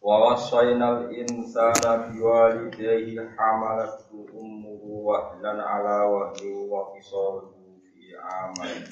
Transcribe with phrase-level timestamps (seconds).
[0.00, 8.88] Wa wasainal insana biwalidayhi hamalathu ummuhu wahnan ala wahni wa fisaluhu fi amain.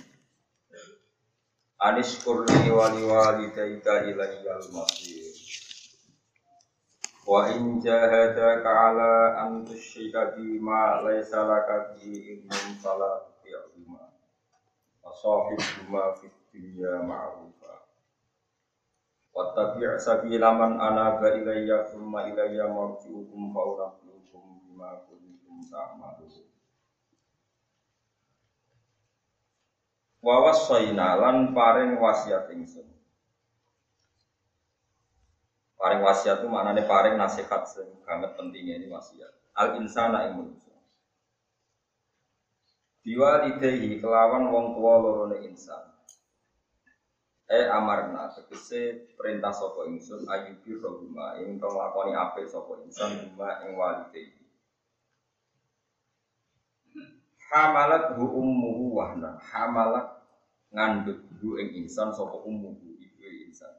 [1.81, 5.33] Anishkur li wa liwalidayka ilayyal masir.
[7.25, 9.13] Wa in jahadaka ala
[9.49, 11.97] an tusyrika bima laysa laka.
[15.89, 16.15] Wa
[16.53, 17.58] dunya ma'rufa.
[19.39, 26.43] Wattabi' sabila man anaba ilayya thumma ilayya marji'ukum fa unabbi'ukum bima kuntum ta'malun.
[30.19, 32.83] Wa wasaina lan paring wasiat ingsun.
[35.79, 39.31] Paring wasiat itu maknanya paring nasihat sing banget pentingnya ini wasiat.
[39.55, 40.75] Al insana ing manusia.
[43.07, 45.88] Biwalidayhi kelawan wong tua lorone insan
[47.49, 53.65] Eh amarna tegese perintah sapa ingsun ayubi rohuma ing kang lakoni apik sapa insan huma
[53.65, 54.37] ing walide.
[57.49, 59.41] Hamalat hu ummuhu wahna.
[59.41, 60.29] Hamalat
[60.77, 63.17] ngandut hu ing insan sapa ummuhu ibu
[63.49, 63.73] insan.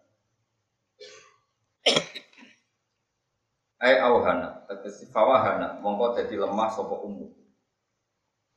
[3.78, 7.30] Ai auhana tegese fawahana mongko dadi lemah sapa ummu.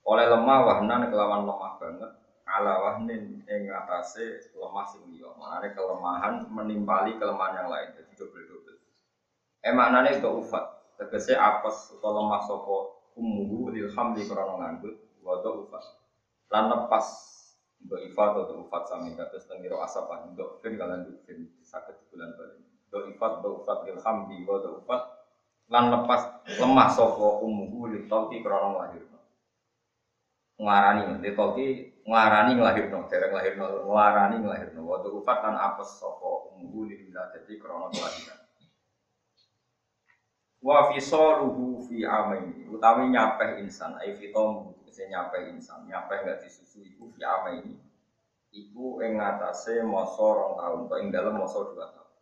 [0.08, 2.21] Oleh lemah wahna kelawan lemah banget
[2.52, 5.32] ala wahnin ing atase lemah sing liya.
[5.40, 7.88] Maknane kelemahan menimpali kelemahan yang lain.
[7.96, 8.78] Jadi double-double.
[9.64, 10.64] Eh maknane itu ufat.
[11.00, 12.76] Tegese apes utawa lemah sapa
[13.16, 15.84] ummuhu lil hamli krana ngandut wa ufat.
[16.52, 17.06] Lan lepas
[17.82, 22.60] untuk ifat atau ufat sami kados tengiro asapan untuk fin kalian fin sakit bulan bali.
[22.60, 25.02] Untuk ifat untuk ufat lil hamli wa ufat
[25.72, 29.08] lan lepas lemah sapa ummuhu lil tauti krana lahir.
[30.60, 34.80] Ngarani, lil tauti nglarani nglahirno, dereng nglahirno, nglarani nglahirno.
[34.82, 38.40] Wa ufat lan apes sapa ummu lillah dadi krana kelahiran.
[40.62, 46.86] Wa fisaluhu fi amaini, utawi nyapeh insan, ai fitom kese nyapeh insan, nyapeh enggak disusu
[46.86, 47.74] iku fi amaini.
[48.52, 52.14] Iku ing ngatasé masa rong taun, to ing dalem masa dua tahun.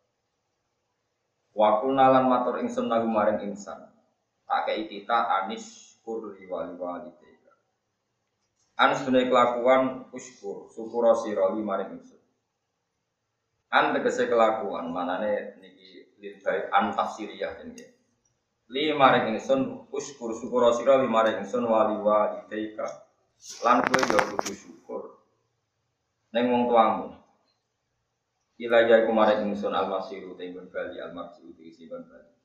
[1.53, 3.93] Wa kunalan matur ingsun lagu maring insan.
[4.47, 7.11] Tak kei kita anis kur wali wali
[8.81, 12.17] An sunai kelakuan uskur, syukur sira maring ingsun.
[13.69, 17.85] An tegese kelakuan, manane niki lil baik an tafsiriyah ini.
[18.73, 22.89] Li maring ingsun uskur syukur sira maring ingsun wali walidaika.
[23.61, 25.03] Lan kowe yo kudu syukur.
[26.33, 27.21] Ning wong tuamu.
[28.65, 32.40] Ila ya iku maring ingsun almasiru tenggon bali almasiru isi bali.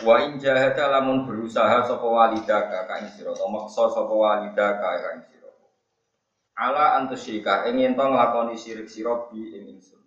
[0.00, 5.08] Wa in jahada lamun berusaha sapa walidaka ka ing sira utawa maksa sapa walidaka ka
[5.16, 5.48] ing sira.
[6.56, 10.00] Ala antusyrika ing yen to nglakoni syirik sira bi ing ingsun.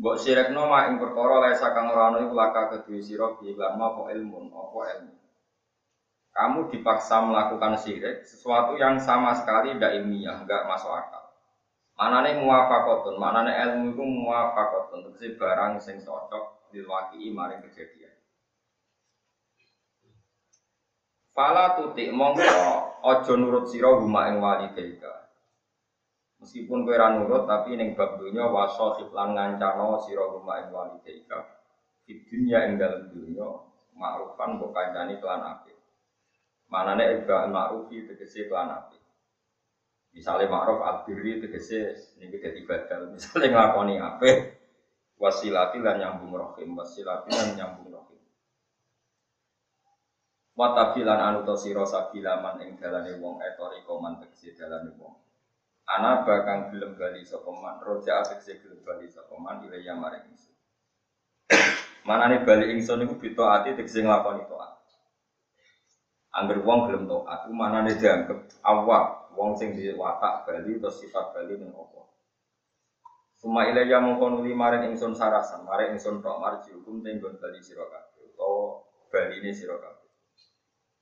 [0.00, 3.78] Mbok sirikno mak ing perkara lesa kang ora ana iku laka kedue sira bi lan
[3.78, 5.14] apa ilmu apa ilmu.
[6.30, 11.26] Kamu dipaksa melakukan syirik, sesuatu yang sama sekali tidak ilmiah, enggak masuk akal.
[12.00, 17.99] Manane muwafaqatun, manane ilmu itu muwafaqatun, tegese barang sing cocok diwakili maring kejadian.
[21.30, 22.42] Fala tutik mongko
[23.06, 25.30] aja nurut sira huma ing walidaika.
[26.40, 31.38] Meskipun kowe ora nurut tapi ning bab donya wasa lan ngancano sira huma ing walidaika.
[32.02, 33.46] Di dunia ing dalem dunya
[33.94, 35.76] ma'rufan mbok kancani kelan apik.
[36.72, 38.98] Manane iba ma'rufi tegese kelan apik.
[40.10, 43.14] Misalnya ma'ruf al-birri tegese niki dadi badal.
[43.14, 44.36] Misalnya nglakoni apik
[45.20, 47.99] wasilati lan nyambung rahim, wasilati lan nyambung rahim.
[50.60, 55.16] Watabilan anu to sira sabilaman ing dalane wong etori koman tegese dalane wong.
[55.88, 60.52] Ana bakang gelem bali sapa man, roja tegese gelem bali sapa man ilaya maring ingsun.
[62.08, 64.72] Manane bali ingsun iku bito ati tegese nglakoni taat.
[66.36, 71.56] Angger wong gelem taat, ku manane dianggep awak wong sing watak bali atau sifat bali
[71.56, 72.04] ning apa.
[73.40, 77.88] Suma ilaya mongko nuli maring ingsun sarasan, maring ingsun tok marji hukum tenggon bali sira
[77.88, 79.99] kabeh utawa baline sira kabeh.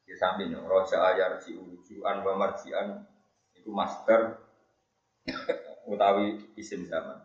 [0.08, 3.04] Di samping roja ayar si ujuan wa marjian
[3.52, 4.40] itu master
[5.84, 7.20] utawi isim zaman.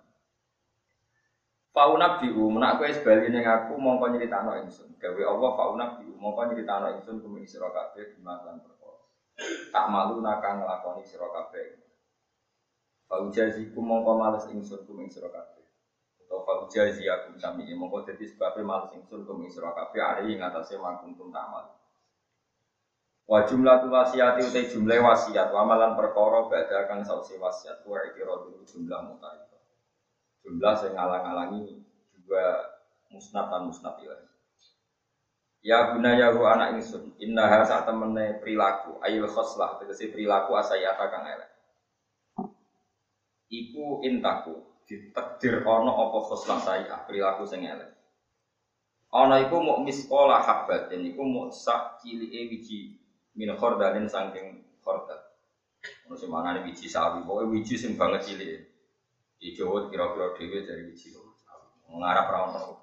[1.71, 4.94] Fauna biu, menak kowe sebaline ngaku mongko nyeritakno ingsun.
[5.00, 9.00] Gawe Allah fauna biu, mongko nyeritakno ingsun kuming sira kabeh dimakan perkara.
[9.71, 11.81] Tak malu nakang nglakoni sira kabeh.
[13.09, 15.65] Faujaziku mongko males ingsun kuming sira kabeh.
[16.21, 20.77] Atau faujazi aku sami mongko dadi sebab males ingsun kuming sira kabeh ari ing atase
[20.77, 21.82] makuntum tamal.
[23.23, 28.99] Wa jumlah wasiat utai jumlah wasiat wa perkara badha kang sausi wasiat wa ikradul jumlah
[28.99, 29.43] mutai
[30.43, 31.79] jumlah saya ngalang-alangi
[32.11, 32.43] juga
[33.07, 33.95] musnad dan musnad.
[35.63, 40.59] Ya guna ya hu anak insun, inna ha saat temene perilaku, ayil khoslah, tegesi perilaku
[40.59, 41.51] asayata kang elek.
[43.47, 47.95] Iku intaku, ditekdir ono apa khoslah saya, perilaku sing elek.
[49.15, 52.99] Ono iku mau miskola habat, dan iku mau sak cili e wiji
[53.38, 55.19] min khordalin sangking khordal.
[56.07, 58.59] Ono semana wiji sawi, pokoknya wiji sing banget cili e.
[59.35, 61.12] Di Jawa kira-kira dewi dari biji
[61.91, 62.74] Mengarap rawon tahu.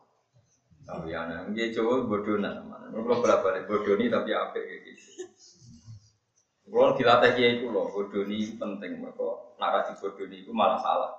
[0.84, 2.92] Tapi anak, dia Jawa bodonan mana.
[2.92, 4.90] Kalau bolak balik bodoni tapi apa gitu.
[6.70, 9.02] Kalau dilatih kiai itu loh, bodoni penting.
[9.02, 11.12] Maka narasi bodoni itu malah salah.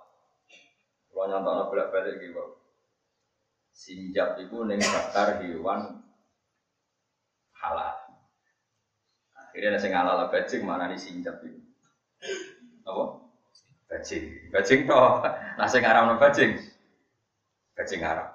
[1.12, 2.60] Kalau nyontok bolak balik gitu.
[3.72, 6.04] Sinjap itu neng daftar hewan
[7.56, 7.90] halal.
[9.51, 11.59] Akhirnya nasi ngalal bajing mana di sinjap itu.
[12.88, 13.19] Apa?
[13.92, 15.19] Bajing, bajing toh.
[15.59, 16.56] Nah sing aram bajing.
[17.75, 18.31] Bajing aram.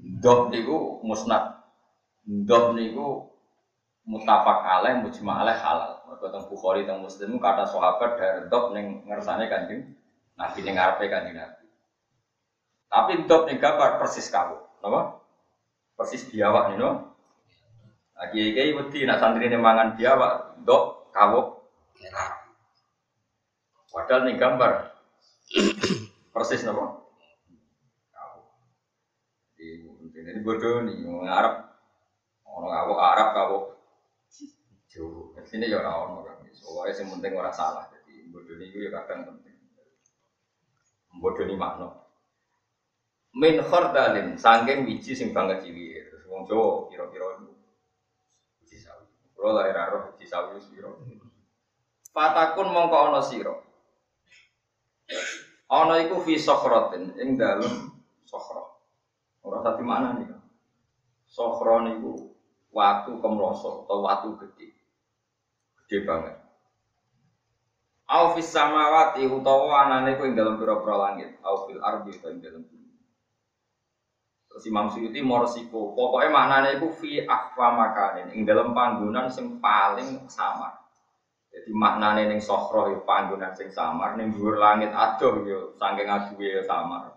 [0.00, 1.60] Dok niku musnad.
[2.24, 3.28] Dok niku
[4.08, 6.00] mutafak alaih, mujma alaih halal.
[6.08, 9.92] Mereka tentang Bukhari, tentang Muslim, kata sahabat dari dok neng ngersane kanjeng
[10.40, 11.64] Nabi neng ngarepe kanjeng Nabi.
[12.88, 15.20] Tapi dok ning gambar persis kamu, napa?
[16.00, 17.09] Persis biawak no?
[18.20, 21.60] Lagi kiai wedi nak santri mangan biawak, dok kawuk
[23.90, 24.72] Padahal nih gambar
[26.34, 27.10] persis nopo.
[30.20, 31.54] Ini bodoh nih, orang Arab,
[32.46, 33.56] orang Arab Arab kau
[34.86, 35.34] jauh.
[35.42, 36.38] Sini ya orang orang.
[36.54, 37.90] Soalnya yang penting orang salah.
[37.90, 39.58] Jadi bodoh ini ya kadang penting.
[41.18, 41.88] Bodoh ini makna.
[43.34, 45.98] Min khordalin, sangking biji sing banget ciwi.
[45.98, 47.42] Terus wong Jawa kira-kira
[49.40, 51.00] Kalau lahir arah biji sawi siro.
[52.12, 53.64] Fatakun mongko ono siro.
[55.72, 57.88] Ana iku fi sokhratin ing dalem
[58.28, 58.60] sokhra.
[59.40, 60.28] Ora tadi mana nih?
[61.24, 62.36] Sokhra niku
[62.68, 64.76] watu kemloso atau watu gede.
[65.80, 66.36] Gede banget.
[68.12, 72.44] Au fis samawati utawa anane ku ing dalem pira-pira langit, au fil ardi utawa ing
[72.44, 72.79] dalem.
[74.50, 80.26] Terus Imam Suyuti morsiku, pokoknya maknanya itu fi akwa makanin, ing dalam panggonan sing paling
[80.26, 80.74] samar.
[81.50, 86.48] Jadi maknane ning sokro ya panggonan sing samar, ning dhuwur langit adoh ya saking aduhe
[86.58, 87.14] ya samar.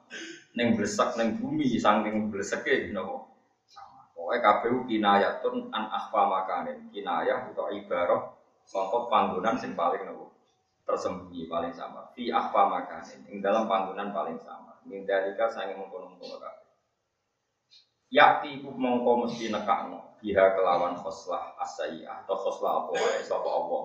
[0.54, 3.18] Ning blesek ning bumi saking bleseke napa?
[3.66, 4.06] Samar.
[4.14, 6.78] Pokoke kabeh kinayatun an akhfa makanin.
[6.94, 8.22] Kinayah atau ibarah
[8.66, 10.26] saka panggonan sing paling napa?
[10.86, 12.14] Tersembunyi paling samar.
[12.14, 13.20] Fi akhfa makanin.
[13.30, 14.78] Ing dalam panggonan paling samar.
[14.86, 16.63] Min dalika sange mengkono-mengkono kabeh.
[18.14, 23.82] Yakti iku mongko mesti nekakno biha kelawan khoslah asayah atau khoslah apa wae sapa Allah.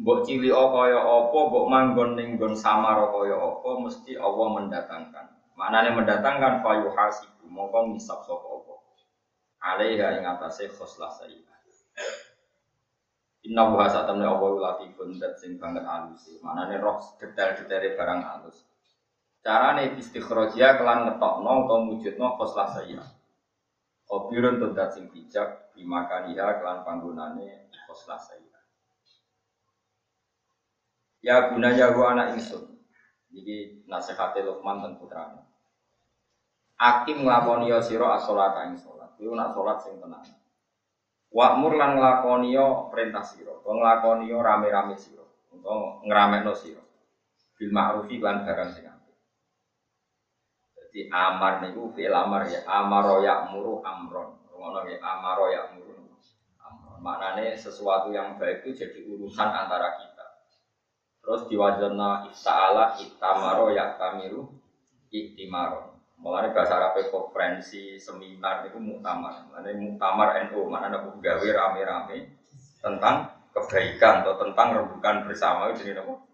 [0.00, 5.26] Mbok cili kaya apa, mbok manggon ning nggon samar kaya apa, mesti Allah mendatangkan.
[5.56, 8.74] Maknane mendatangkan fayu hasibu, mongko ngisap sapa apa.
[9.60, 11.48] Alaiha ing atase khoslah sayyid.
[13.48, 16.28] Inna wa satamne Allah latifun dat sing banget halus.
[16.44, 18.68] Manane roh detail-detail barang halus.
[19.40, 23.00] Carane istikhrajia kelan ngetokno utawa mujudno khoslah sayyid.
[24.12, 28.52] Obirun tundat sing bijak bimakaniha kelan panggonane khoslah sayyid.
[31.24, 32.36] Ya guna yahu anak.
[33.30, 35.40] Jadi nasihatnya Luqman dan putranya.
[36.80, 39.12] Akim nglakoni ya sira as-salat ing salat.
[39.20, 40.24] Iku nak salat sing tenang.
[41.30, 42.56] Wa'mur lan nglakoni
[42.90, 43.52] perintah sira.
[43.62, 45.22] Nglakoni rame-rame sira.
[45.52, 46.82] Utawa ngramekno sira.
[47.54, 48.99] Bil ma'rufi lan barang sing.
[50.90, 52.66] Jadi amar niku fi'il amar ya.
[52.66, 54.34] Amaro ya'muru amron.
[54.50, 56.02] Ngono ya amaro ya'muru
[56.58, 56.98] amron.
[56.98, 60.26] Maknane sesuatu yang baik itu jadi urusan antara kita.
[61.22, 64.50] Terus diwajibna ifta'ala iktamaro yaktamiru
[65.14, 65.94] iktimaro.
[66.18, 69.46] Mulane bahasa Arab konferensi seminar itu muktamar.
[69.46, 72.34] Mulane muktamar NU mana ada gawe rame-rame
[72.82, 76.29] tentang kebaikan atau tentang rembukan bersama itu ini apa?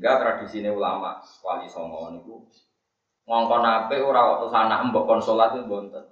[0.00, 2.40] Sehingga tradisi ini ulama wali songo niku
[3.28, 6.08] ngongkon ape ora waktu sana mbok kon salat itu bonten.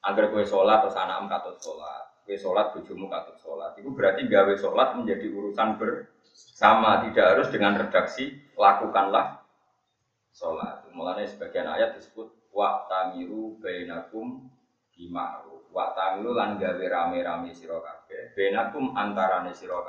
[0.00, 4.48] Agar kue sholat atau sana katut sholat kue sholat bojomu katut sholat itu berarti gawe
[4.56, 9.44] sholat menjadi urusan ber sama, tidak harus dengan redaksi lakukanlah
[10.32, 10.88] sholat.
[10.96, 14.40] Mulanya sebagian ayat disebut wa tamiru bainakum
[14.96, 15.68] bima'ruf.
[15.68, 18.32] Wa tamiru lan gawe rame-rame sira kabeh.
[18.32, 19.84] Bainakum antarane sira.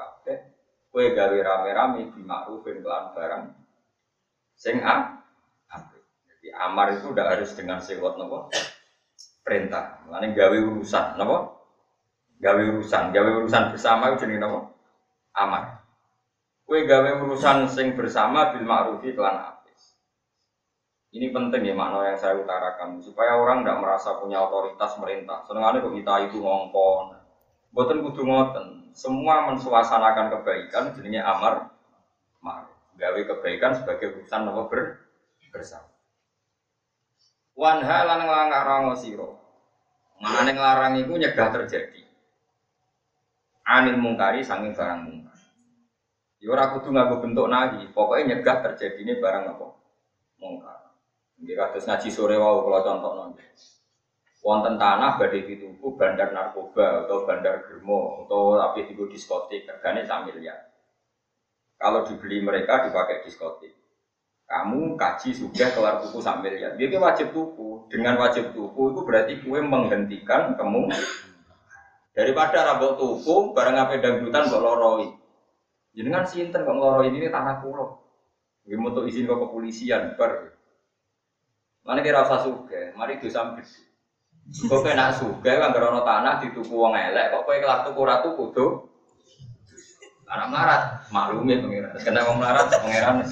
[0.96, 3.52] Kowe gawe rame-rame bima'rufin kelan barang
[4.56, 5.20] sing a
[6.24, 8.48] Jadi amar itu udah harus dengan sewot nopo
[9.44, 10.00] perintah.
[10.08, 11.52] Mulane gawe urusan nopo
[12.40, 14.72] gawe urusan, gawe urusan bersama itu jenenge nopo
[15.36, 15.84] amar.
[16.64, 19.52] Kue gawe urusan sing bersama bil ma'rufi kelan.
[21.12, 25.44] Ini penting ya makna yang saya utarakan supaya orang tidak merasa punya otoritas merintah.
[25.44, 27.15] Senengane kok kita itu ngongkon.
[27.76, 28.96] Boten kudu ngoten.
[28.96, 31.76] Semua mensuasanakan kebaikan jadinya amar
[32.40, 32.72] ma'ruf.
[32.96, 35.04] Gawe kebaikan sebagai urusan nopo ber
[35.52, 35.92] bersama.
[37.56, 39.28] Wanha lan nglarang sira.
[40.24, 42.04] Manane nglarang iku nyegah terjadi.
[43.68, 45.36] Anil mungkari sanging barang mungkar.
[46.40, 49.68] Ya ora kudu nganggo bentuk nahi, pokoknya nyegah terjadine barang apa?
[50.40, 50.96] Mungkar.
[51.44, 53.36] Nggih kados ngaji sore wau kula contohno.
[54.46, 60.30] Wonten tanah badhe dituku bandar narkoba atau bandar germo atau tapi digo diskotik regane sak
[60.30, 60.70] miliar.
[61.82, 63.74] Kalau dibeli mereka dipakai diskotik.
[64.46, 66.78] Kamu kaji sudah kelar tuku sak miliar.
[66.78, 67.90] Dia wajib tuku.
[67.90, 70.94] Dengan wajib tuku itu berarti kue menghentikan kamu
[72.14, 75.10] daripada rambut tuku barang apa dangdutan kok loroi.
[75.98, 77.98] Jenengan sinten kok ngeloro ini tanah pulau.
[78.70, 80.54] Nggih izin ke kepolisian bar.
[81.82, 83.85] Mana kira usah suge, mari dosa gede.
[84.46, 88.66] Kok kena suge kan gerono tanah dituku wong elek, kok kowe kelak tuku ratu kudu
[90.30, 91.98] anak melarat, maklumi pengiran.
[91.98, 93.26] Kena wong melarat pengiran.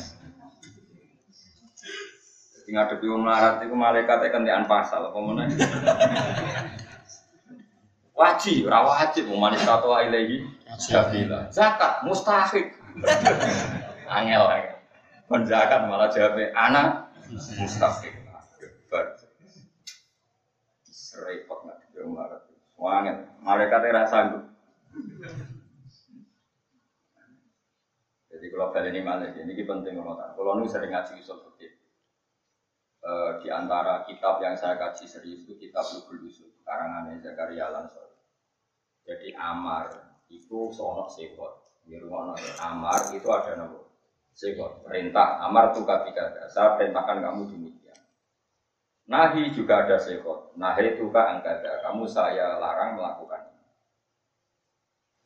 [2.53, 5.43] Jadi ngadepi wong melarat itu malaikat kentekan pasal apa mana?
[8.13, 10.45] Wajib, ora wajib, mau manis kata ilahi
[10.77, 11.49] Jabila.
[11.49, 12.77] Zakat mustahik.
[14.05, 14.45] angel
[15.49, 17.09] zakat malah jawabnya anak
[17.57, 18.13] mustahik.
[18.85, 19.17] Ber.
[20.85, 22.05] Serepot nggak dia
[22.83, 23.17] Wangen.
[23.39, 24.43] Mereka tidak sanggup.
[28.27, 30.29] Jadi kalau kali ini malah ini penting tak.
[30.35, 31.79] Kalau nu sering ngaji usul fikih.
[33.03, 38.19] Uh, di antara kitab yang saya kaji serius itu kitab Lubul Usul karangan Zakaria Lansor.
[39.03, 39.91] Jadi Amar
[40.27, 41.63] itu soal sekot.
[41.83, 42.31] Di rumah
[42.63, 43.79] amar itu ada nama
[44.31, 44.87] sekot.
[44.87, 47.72] Perintah amar tuh kata saya perintahkan kamu demikian.
[49.03, 50.55] Nahi juga ada sekot.
[50.55, 51.83] Nahi itu angkada.
[51.83, 53.51] Kamu saya larang melakukan.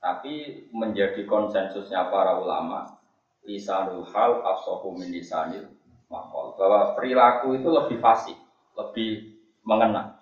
[0.01, 2.97] Tapi menjadi konsensusnya para ulama,
[3.45, 5.69] lisanul hal afsohu min lisanil
[6.09, 6.57] makol.
[6.57, 8.37] Bahwa perilaku itu lebih fasih,
[8.77, 10.17] lebih mengena.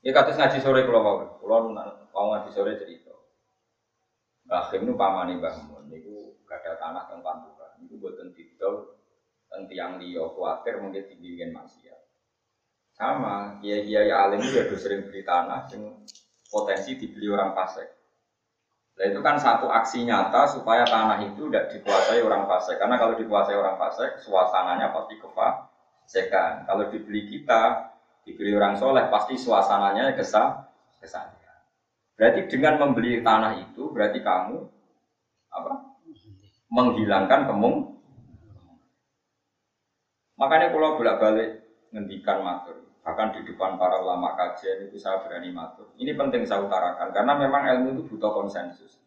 [0.00, 3.12] Ini kata ngaji sore kalau mau, kalau mau ngaji sore cerita.
[4.50, 7.76] Akhir itu pamani Mbah Mun niku gak ada tanah teng pantura.
[7.78, 8.98] Niku boten didol
[9.46, 11.99] teng tiang liya kuwatir mungkin tinggiin maksiat.
[13.00, 16.04] Sama, kiai-kiai alim itu ya sering beli tanah yang
[16.52, 17.88] potensi dibeli orang fasik.
[19.00, 22.76] Nah itu kan satu aksi nyata supaya tanah itu tidak dikuasai orang fasik.
[22.76, 26.68] Karena kalau dikuasai orang fasik, suasananya pasti kefasikan.
[26.68, 27.88] Kalau dibeli kita,
[28.28, 30.68] dibeli orang soleh, pasti suasananya kesal,
[31.00, 31.32] kesal.
[32.20, 34.60] Berarti dengan membeli tanah itu berarti kamu
[35.56, 35.72] apa?
[36.68, 37.96] Menghilangkan kemung.
[40.36, 41.64] Makanya kalau bolak-balik
[41.96, 45.90] ngendikan matur, bahkan di depan para ulama kajian itu saya berani matur.
[45.98, 49.02] Ini penting saya utarakan karena memang ilmu itu butuh konsensus.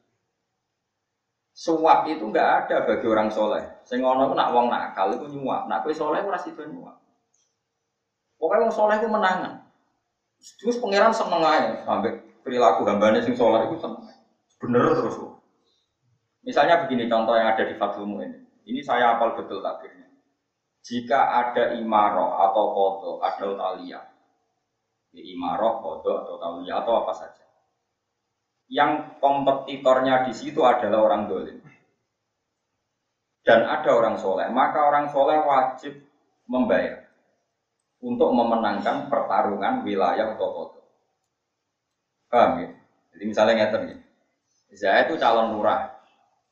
[1.55, 3.63] Suap itu nggak ada bagi orang soleh.
[3.87, 5.71] Sengono nak wong nakal itu nyuap.
[5.71, 6.99] Nak kue soleh itu itu nyuap.
[8.35, 9.63] Pokoknya wong soleh itu menangan.
[10.59, 14.03] Terus pangeran seneng aja sampai perilaku hambanya sing sholat itu seneng.
[14.59, 15.15] Bener terus.
[16.43, 18.43] Misalnya begini contoh yang ada di Fathul ini.
[18.67, 20.02] Ini saya apal betul takdirnya.
[20.83, 24.03] Jika ada imaroh atau kodo atau talia,
[25.15, 27.45] ya imaroh, kodo atau talia atau apa saja.
[28.67, 31.57] Yang kompetitornya di situ adalah orang dolim.
[33.43, 35.99] Dan ada orang soleh, maka orang soleh wajib
[36.47, 37.07] membayar
[38.03, 40.81] untuk memenangkan pertarungan wilayah atau kodo.
[42.27, 42.69] Paham ya?
[43.15, 43.99] Jadi misalnya ngerti nih.
[44.73, 45.95] Saya itu calon lurah,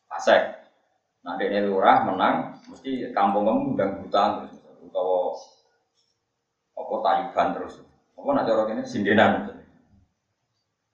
[0.07, 0.61] pasek.
[1.25, 4.55] Nah, dia lurah menang, mesti kampung kamu undang hutan terus,
[4.87, 5.35] atau
[6.79, 7.73] apa taliban terus.
[8.15, 9.31] Apa nak cara ini sindenan.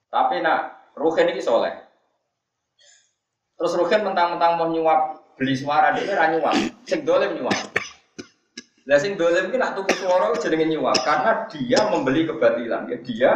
[0.09, 1.73] Tapi nak Ruhen ini soleh.
[3.57, 6.55] Terus Ruhen mentang-mentang mau nyuap beli suara dia ora nyuap,
[6.89, 7.57] sing dolim nyuap.
[8.87, 12.89] Lah sing dolim iki nak tuku suara jenenge nyuap karena dia membeli kebatilan.
[12.89, 13.31] Ya dia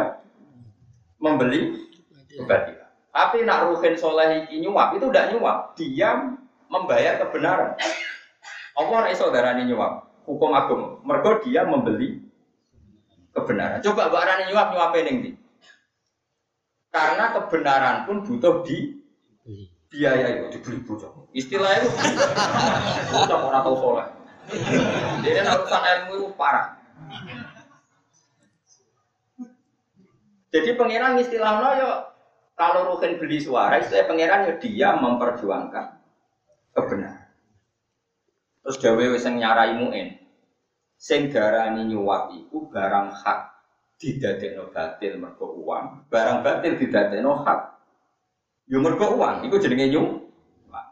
[1.22, 1.86] membeli
[2.34, 2.90] kebatilan.
[3.12, 6.10] Tapi nak ruhin soleh iki nyuap itu tidak nyuap, dia
[6.72, 7.76] membayar kebenaran.
[8.78, 10.24] Allah ora iso darani nyuap.
[10.24, 11.02] Hukum agung.
[11.02, 12.22] Mergo dia membeli
[13.32, 13.80] kebenaran.
[13.80, 15.30] Coba mbak Rani nyuap nyuap ning ndi?
[16.92, 19.00] Karena kebenaran pun butuh di
[19.88, 21.12] biaya itu dibeli bocah.
[21.32, 21.88] Istilah itu
[23.12, 24.08] bocah orang tahu soleh.
[25.24, 26.76] Jadi urusan ilmu itu parah.
[30.52, 31.90] Jadi pangeran istilahnya yo
[32.52, 35.96] kalau ruhin beli suara, istilah pangeran dia memperjuangkan
[36.76, 37.11] kebenaran.
[38.62, 40.18] Terus dawe wis nyarai muin.
[40.94, 43.40] Sing darani nyuwat iku barang hak
[43.98, 47.60] didadekno batil mergo uang, barang batil didadekno hak.
[48.70, 50.86] Yo mergo uang, iku jenenge nyuwat.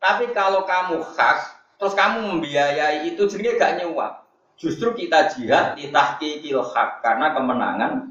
[0.00, 1.38] Tapi kalau kamu hak,
[1.76, 4.24] terus kamu membiayai itu jenenge gak nyuwat.
[4.56, 8.10] Justru kita jihad di tahqiqil hak karena kemenangan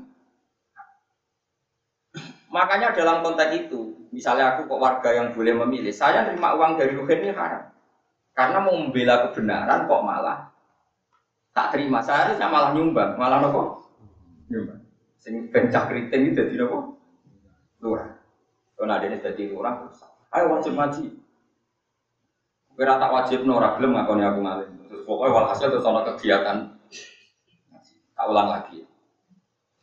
[2.50, 6.98] Makanya dalam konteks itu, misalnya aku kok warga yang boleh memilih, saya terima uang dari
[6.98, 7.70] Ruhin ini haram.
[8.40, 10.48] Karena mau membela kebenaran kok malah
[11.52, 12.00] tak terima.
[12.00, 13.84] Saya harusnya malah nyumbang, malah nopo
[14.48, 14.80] nyumbang.
[15.20, 16.96] Sing bencak keriting itu jadi nopo
[17.84, 18.16] lurah.
[18.80, 19.92] Kalau ada ini jadi lurah,
[20.32, 21.20] ayo wajib ngaji.
[22.80, 24.72] Kira tak wajib nora belum ngakoni aku ngalim.
[24.88, 26.58] Terus pokoknya walhasil terus ada kegiatan.
[28.16, 28.88] Tak ulang lagi.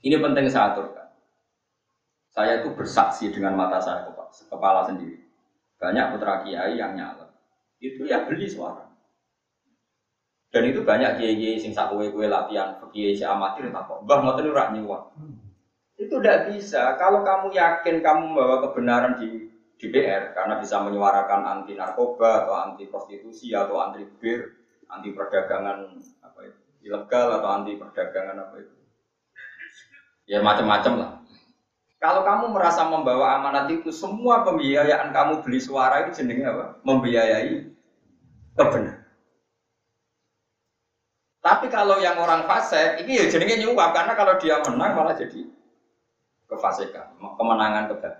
[0.01, 1.13] Ini penting saya aturkan.
[2.33, 4.09] Saya itu bersaksi dengan mata saya
[4.49, 5.29] kepala sendiri.
[5.77, 7.26] Banyak putra kiai yang nyala.
[7.81, 8.87] Itu ya beli suara.
[10.51, 14.01] Dan itu banyak kiai-kiai sing sak kue latihan kiai si amatir tak kok.
[14.09, 15.13] Mbah ngoten ora nyuwak.
[16.01, 16.97] Itu tidak bisa.
[16.97, 22.89] Kalau kamu yakin kamu membawa kebenaran di DPR karena bisa menyuarakan anti narkoba atau anti
[22.89, 24.57] prostitusi atau anti bir,
[24.89, 25.85] anti perdagangan
[26.25, 28.77] apa itu ilegal atau anti perdagangan apa itu.
[30.25, 31.11] Ya macam-macam lah.
[31.97, 36.65] Kalau kamu merasa membawa amanat itu, semua pembiayaan kamu beli suara itu jenenge apa?
[36.85, 37.73] Membiayai
[38.53, 39.07] kebenaran.
[41.41, 45.47] Tapi kalau yang orang fase, ini ya jenenge nyuap karena kalau dia menang malah jadi
[46.51, 48.15] kefasikan, kemenangan kebal.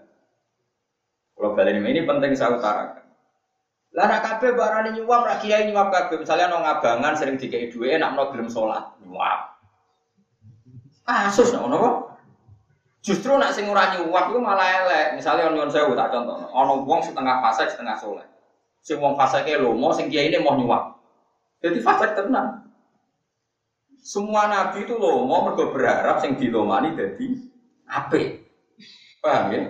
[1.37, 3.05] Kalau balik ini penting saya utarakan.
[3.93, 6.21] Lah nak kabeh barani nyuap, rak kiai nyuap kabeh.
[6.23, 9.57] Misalnya nong ngabangan sering dikei duwe, nak mau gelem sholat nyuap.
[11.03, 11.89] Kasus nopo nopo.
[13.07, 15.15] Justru nak sing ora nyuwak iku malah elek.
[15.15, 16.51] Misale ono sewu tak contoh.
[16.51, 18.27] Ono wong setengah fase setengah soleh.
[18.83, 20.99] Sing wong fasike lomo, sing kiai ini mau nyuwak.
[21.63, 22.67] Jadi fase tenang.
[24.03, 27.27] Semua nabi itu lomo mergo berharap sing dilomani jadi
[27.87, 28.43] apik.
[29.23, 29.63] Paham ya?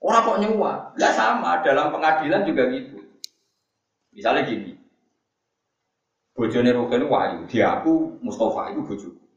[0.00, 0.96] Orang kok nyuwak?
[0.96, 2.96] Lah sama dalam pengadilan juga gitu.
[4.16, 4.72] Misalnya gini.
[6.32, 9.27] Bojone Rukin Wahyu, dia aku Mustafa itu bojoku.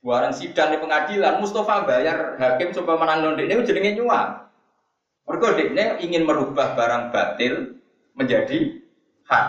[0.00, 4.48] Buaran sidang di pengadilan, Mustafa bayar hakim coba menang non ini jenenge nyuap.
[5.28, 7.76] Mergo ini ingin merubah barang batil
[8.16, 8.80] menjadi
[9.28, 9.46] hak.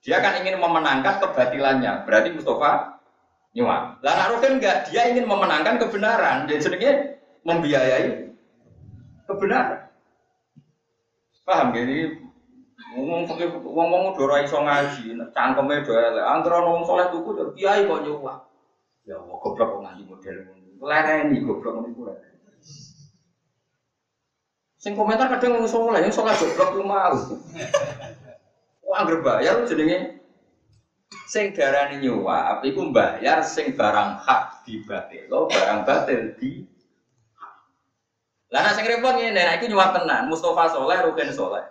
[0.00, 2.08] Dia kan ingin memenangkan kebatilannya.
[2.08, 3.04] Berarti Mustafa
[3.52, 4.00] nyuap.
[4.00, 6.48] Lah Rukin enggak, dia ingin memenangkan kebenaran.
[6.48, 6.92] Jadi jenenge
[7.44, 8.32] membiayai
[9.28, 9.92] kebenaran.
[11.44, 12.16] Paham gini?
[12.96, 16.24] Ngomong ngomong ngomong udah ora iso ngaji, cangkeme do elek.
[16.24, 18.55] Antara wong saleh tuku kiai kok nyuwak.
[19.06, 20.68] Ya Allah, goblok kok ngaji model ngono.
[20.82, 22.02] Lereni goblok ngono iku
[24.76, 27.14] Sing komentar kadang ngomong soleh, yang soleh goblok lu mau.
[28.86, 30.22] Wah, anggere bayar jenenge
[31.26, 34.82] sing darani nyuwap iku mbayar sing barang hak di
[35.26, 36.62] lo barang batil di
[38.46, 41.66] Lah nek sing repot ngene, nek iku nyuwap tenan, Mustafa soleh, Rukin soleh.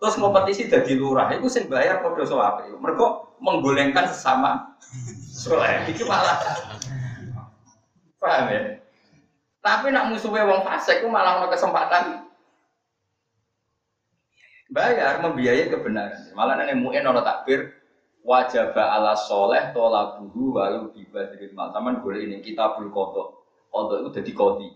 [0.00, 2.68] Terus kompetisi jadi lurah, itu sing bayar padha sowape.
[2.76, 4.76] Mergo menggolengkan sesama
[5.32, 5.88] soleh.
[5.88, 6.38] Iki malah
[8.20, 8.60] paham ya?
[9.64, 12.24] Tapi nak musuhnya wong fasik, itu malah ada kesempatan
[14.74, 16.34] bayar membiayai kebenaran.
[16.34, 17.70] Malah nenek muin orang takbir
[18.26, 21.70] wajib ala soleh tola buhu walu dari mal.
[21.70, 23.46] Taman boleh ini kita bul kodok.
[23.70, 24.68] Kodok itu jadi kodi.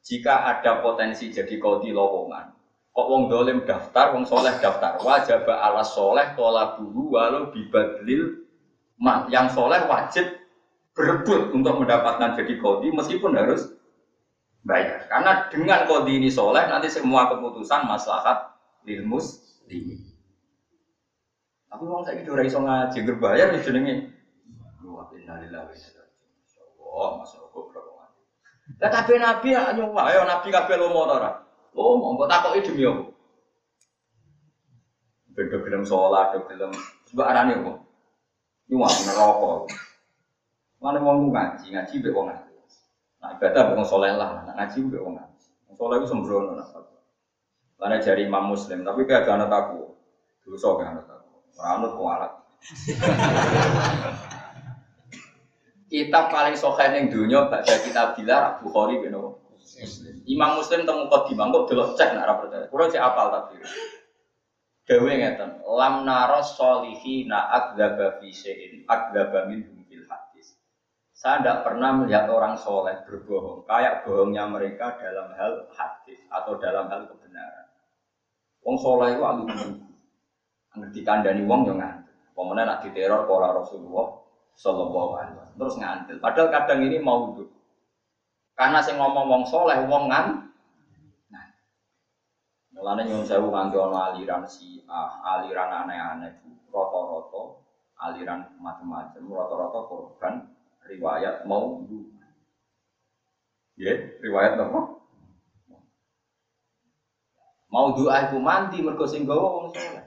[0.00, 2.56] Jika ada potensi jadi kodi lowongan,
[2.90, 4.98] kok wong dolim daftar, wong soleh daftar.
[5.00, 8.44] Wajib ala soleh tola buhu walu bibadlil
[8.98, 9.30] mal.
[9.30, 10.26] Yang soleh wajib
[10.92, 13.70] berebut untuk mendapatkan jadi kodi meskipun harus
[14.66, 15.06] bayar.
[15.06, 18.52] Karena dengan kodi ini soleh nanti semua keputusan maslahat
[18.84, 20.10] ilmus ini.
[21.70, 23.94] Tapi orang saya itu iso ngaji berbayar nih jenenge.
[26.90, 27.86] Wa masuk goblok
[28.82, 31.06] Lah kabeh nabi ya nyuwah, ayo nabi kabeh lomo
[31.74, 31.78] ora?
[31.78, 33.04] Lomo, mbok takoki demi apa?
[35.30, 36.72] Beda gelem salat, gelem
[37.10, 37.72] sebab arane apa?
[38.70, 39.52] Nyuwah neraka.
[40.80, 42.54] Mana mau ngaji, ngaji be wong ngaji.
[43.20, 45.46] Nah ibadah wong soleh lah, nah ngaji be wong ngaji.
[45.76, 46.68] Wong sembrono nah.
[47.80, 49.96] Karena jari Imam Muslim, tapi kayak gak anut aku.
[50.44, 51.32] Dosa gak anut aku.
[51.56, 52.32] Ranut kualat.
[55.88, 59.16] Kitab paling sokan yang dunia baca kitab bila Bukhari bin
[60.28, 62.66] Imam Muslim temu kok dimangkuk delok cek nak percaya.
[62.68, 63.56] Kulo cek apal tapi.
[64.90, 70.58] Dewe ngeten, lam naros solihina akdzaba fi syai'in akdzaba minhum fil hadis.
[71.14, 76.90] Saya tidak pernah melihat orang soleh berbohong kayak bohongnya mereka dalam hal hadis atau dalam
[76.90, 77.70] hal kebenaran.
[78.66, 79.44] Wong soleh itu alu
[80.70, 82.14] Ngerti kandani wong yang ngantuk.
[82.34, 84.06] Pemenang nak diteror pola Rasulullah
[84.54, 85.58] Sallallahu Alaihi Wasallam.
[85.58, 86.16] Terus ngantil.
[86.22, 87.50] Padahal kadang ini mau duduk.
[88.60, 90.52] Karena saya ngomong wong soleh, wong ngan.
[91.32, 91.44] Nah,
[92.76, 97.64] mulanya nyuwun sewu nganti ono aliran si ah, aliran aneh-aneh, roto-roto,
[97.96, 100.44] aliran macam-macam, roto-roto korban
[100.84, 101.80] riwayat mau.
[103.80, 104.80] Ya, riwayat apa?
[107.72, 110.04] Mau doa iku mandi mergo sing gawa wong soleh.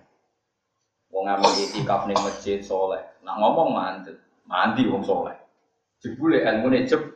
[1.10, 3.02] Wong amal itikaf ning masjid soleh.
[3.26, 4.14] Nak ngomong mandi
[4.46, 5.34] mandi wong soleh.
[6.06, 7.13] Jebule ilmune jeb.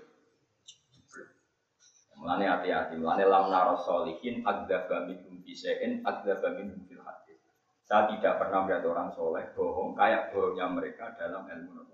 [2.28, 7.40] Mulane hati-hati, mulane lam naros solihin agdaba minhum bisein agdaba minhum fil hadis.
[7.88, 11.88] Saya tidak pernah melihat orang soleh bohong kayak bohongnya mereka dalam ilmu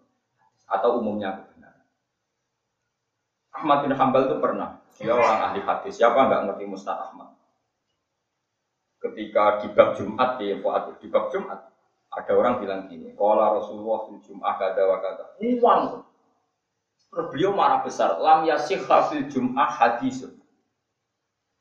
[0.65, 1.86] atau umumnya kebenaran.
[3.54, 6.02] Ahmad bin Hambal itu pernah, dia orang ahli hadis.
[6.02, 7.38] Siapa nggak ngerti Mustad Ahmad?
[9.06, 10.50] Ketika di bab Jumat di
[10.98, 11.62] di bab Jumat,
[12.10, 16.10] ada orang bilang gini, kalau Rasulullah fil Jum'ah kata wa kata, uang.
[17.13, 20.26] Terus beliau marah besar, lam yasih fil Jum'ah hadis.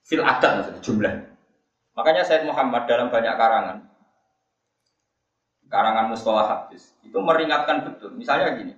[0.09, 1.15] Fil adat maksudnya jumlah.
[1.93, 3.85] Makanya Said Muhammad dalam banyak karangan,
[5.69, 8.17] karangan mustalah hadis, itu meringatkan betul.
[8.17, 8.73] Misalnya gini,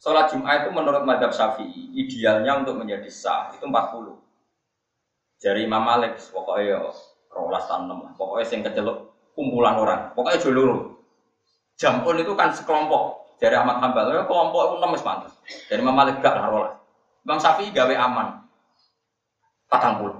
[0.00, 4.16] Sholat Jum'ah itu menurut madhab syafi'i, idealnya untuk menjadi sah, itu 40.
[5.38, 6.80] Dari Imam Malik, pokoknya
[7.28, 10.00] rolas tanam, pokoknya sing keceluk kumpulan orang.
[10.18, 10.98] Pokoknya jolur.
[11.78, 13.27] Jampun itu kan sekelompok.
[13.38, 15.34] Dari Ahmad Hambal, ya, kelompok itu enam pantas.
[15.70, 16.74] Dari Imam Malik gak lah
[17.22, 18.42] Bang Syafi'i gawe aman.
[19.70, 20.18] Patang puluh.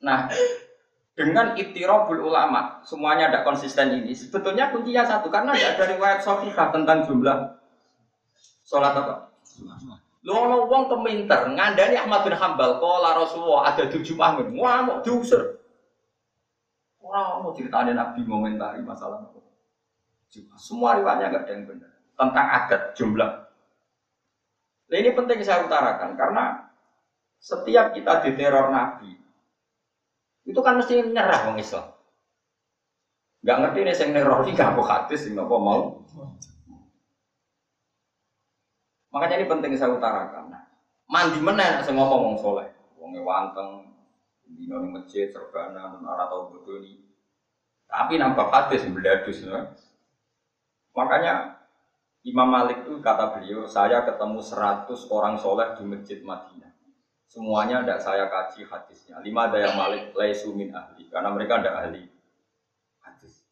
[0.00, 0.32] Nah,
[1.12, 4.16] dengan itirobul ulama, semuanya ada konsisten ini.
[4.16, 7.58] Sebetulnya kuncinya satu, karena ada dari riwayat Sofika tentang jumlah
[8.64, 9.28] sholat apa?
[10.22, 14.54] Lu ono wong keminter ngandani Ahmad bin Hambal kala Rasulullah ada tujuh mahmud.
[14.54, 15.58] Wah, mau diusir.
[17.02, 19.20] Orang mau ceritain Nabi komentari masalah
[20.56, 23.32] Semua riwayatnya nggak ada yang benar tentang adat jumlah.
[24.88, 26.44] Nah, ini penting saya utarakan karena
[27.42, 29.12] setiap kita diteror Nabi
[30.48, 31.86] itu kan mesti nyerah orang Islam.
[33.42, 35.98] Gak ngerti nih yang neror gak mau hadis, nggak mau.
[39.10, 40.54] Makanya ini penting saya utarakan.
[40.54, 40.62] Nah,
[41.10, 43.92] mandi mana saya ngomong ngomong soleh, wong wanteng,
[44.46, 47.02] di masjid, serbana, menara atau bodoh ini.
[47.90, 49.42] Tapi nampak hadis beladus.
[49.44, 49.68] Ya.
[50.92, 51.62] Makanya
[52.22, 56.70] Imam Malik itu kata beliau, saya ketemu 100 orang soleh di masjid Madinah.
[57.26, 59.18] Semuanya tidak saya kaji hadisnya.
[59.24, 62.04] Lima ada yang Malik laisu min ahli, karena mereka tidak ahli
[63.02, 63.42] hadis.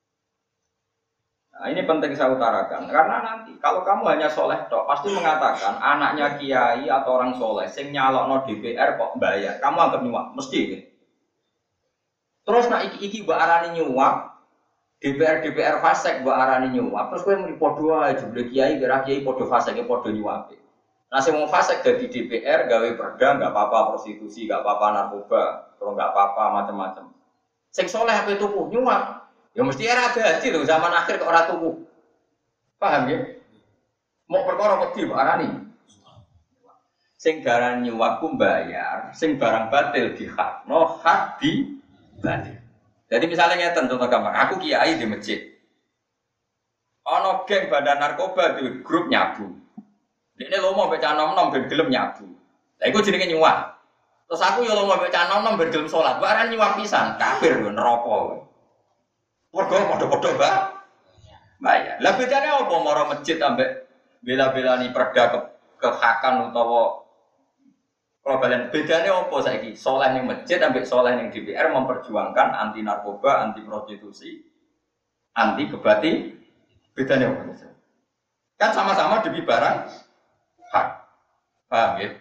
[1.50, 6.38] Nah ini penting saya utarakan, karena nanti kalau kamu hanya soleh toh pasti mengatakan anaknya
[6.38, 10.87] kiai atau orang soleh, sing nyalok no DPR kok bayar, kamu anggap nyuap, mesti.
[12.46, 14.29] Terus nak iki iki mbak nyuap,
[15.00, 19.24] DPR DPR fasek mbak arani nyuap terus gue mau podo aja jumlah kiai kira kiai
[19.24, 20.52] podo fasek podo nyuap
[21.08, 25.42] nah saya mau fasek dari DPR gawe perda nggak apa-apa prostitusi nggak apa-apa narkoba
[25.80, 27.04] kalau nggak apa-apa macam-macam
[27.72, 29.24] sing soleh apa itu nyuap
[29.56, 31.74] ya mesti era gaji loh zaman akhir ke orang tubuh
[32.76, 33.18] paham ya?
[34.30, 35.48] Mau perkara wedi mbak arani.
[37.20, 41.76] Sing darani nyuap bayar sing barang batil di hak no hak di
[42.20, 42.60] batil
[43.11, 45.42] jadi misalnya ngeten contoh gampang, aku kiai di masjid.
[47.11, 49.51] Ono geng badan narkoba di grup nyabu.
[50.38, 52.23] Ini lo mau baca nom nom ben gelem nyabu.
[52.79, 53.77] Lah iku jenenge nyuwah.
[54.31, 56.23] Terus aku yo lo mau baca nom nom ben gelem salat.
[56.23, 58.46] Baran nyuwah pisan, kafir yo neraka.
[59.51, 60.57] Padha padha-padha, Mbak.
[61.59, 61.96] Bayar.
[61.99, 63.90] Lah bedane apa maro masjid ambek
[64.23, 65.38] bela-belani perda ke
[65.83, 66.99] kehakan utawa
[68.20, 69.72] kalau kalian bedanya apa saiki?
[69.72, 74.44] Soleh yang masjid ambil soleh yang DPR memperjuangkan anti narkoba, anti prostitusi,
[75.33, 76.12] anti kebati.
[76.92, 77.72] Bedanya apa?
[78.61, 79.88] Kan sama-sama demi barang
[80.68, 80.88] hak.
[81.72, 82.12] Paham ya?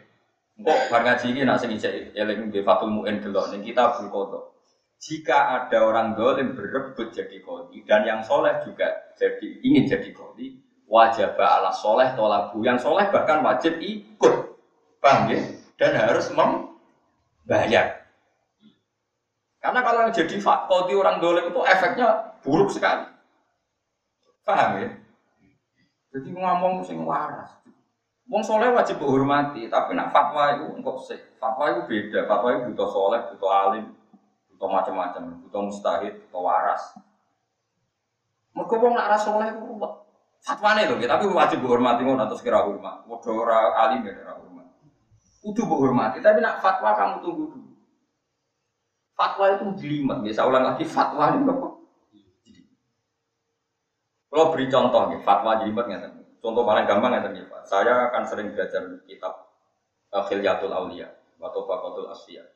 [0.60, 4.56] Kok bar ngaji ini nak sing ijek eling be Fatul Muin delok ning kita kodok.
[5.00, 10.60] Jika ada orang dolim berebut jadi kodi dan yang soleh juga jadi ingin jadi kodi,
[10.88, 12.64] wajib ala soleh tolabu.
[12.64, 14.36] Yang soleh bahkan wajib ikut.
[15.00, 15.59] Paham ya?
[15.80, 18.04] Dan harus membayar.
[19.60, 23.08] Karena kalau yang jadi fakoti orang dolim itu efeknya buruk sekali.
[24.44, 24.90] Paham ya?
[26.16, 27.60] Jadi ngomong sing waras.
[28.30, 31.18] Wong soleh wajib dihormati, tapi nak fatwa itu engkau sih.
[31.42, 32.30] Fatwa itu beda.
[32.30, 33.86] Fatwa itu butuh soleh, butuh alim,
[34.54, 36.94] butuh macam-macam, butuh mustahid, butuh waras.
[38.54, 39.66] Mereka wong nak ras soleh itu
[40.40, 43.06] fatwa nih loh, tapi wajib dihormati ngono atau sekira hormat.
[43.10, 44.59] Waduh ora alim ya hormat.
[45.40, 47.72] Kudu dihormati, tapi nak fatwa kamu tunggu dulu.
[49.16, 51.68] Fatwa itu jelimet, biasa ulang lagi fatwa ini apa?
[54.30, 57.68] Kalau beri contoh nih, fatwa jelimet nggak Contoh paling gampang ya nih Pak.
[57.68, 59.52] Saya akan sering belajar kitab
[60.16, 62.48] uh, Khilyatul Aulia atau Bakotul Asfiya.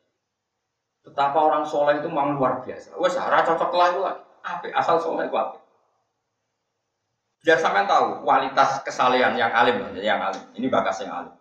[1.03, 2.95] Betapa orang soleh itu memang luar biasa.
[2.95, 4.15] Wes, arah cocok lah itu lah.
[4.39, 4.71] Apa?
[4.71, 5.59] Asal soleh itu apa?
[7.43, 10.39] Biar sampean tahu kualitas kesalehan yang alim, yang alim.
[10.55, 11.35] Ini bakas yang alim.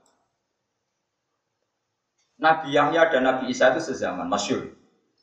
[2.43, 4.75] Nabi Yahya dan Nabi Isa itu sezaman, masyur.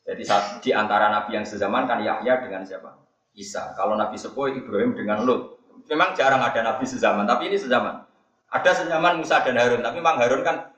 [0.08, 2.96] Jadi saat di antara Nabi yang sezaman kan Yahya dengan siapa?
[3.36, 3.76] Isa.
[3.76, 5.60] Kalau Nabi Sepuh Ibrahim dengan Lut.
[5.90, 8.06] Memang jarang ada nabi sezaman, tapi ini sezaman.
[8.54, 10.70] Ada sezaman Musa dan Harun, tapi memang Harun kan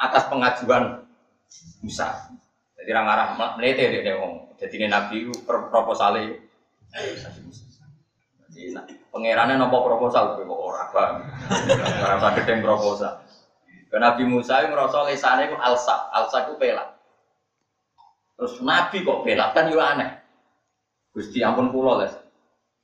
[0.00, 1.04] atas pengajuan
[1.84, 2.32] Musa.
[2.80, 3.26] Jadi orang arah
[3.60, 4.56] melete dia ngomong.
[4.56, 6.40] Jadi ini nabi proposalnya.
[8.48, 8.72] Jadi
[9.12, 11.02] pangerannya nopo proposal, kok orang apa?
[12.00, 13.25] Orang sakit yang proposal.
[13.94, 16.98] Nabi Musa yang ngerasa lesannya itu alsa, alsa itu pelak.
[18.36, 20.10] Terus Nabi kok pelak kan juga aneh.
[21.14, 22.12] Gusti ampun pulau les,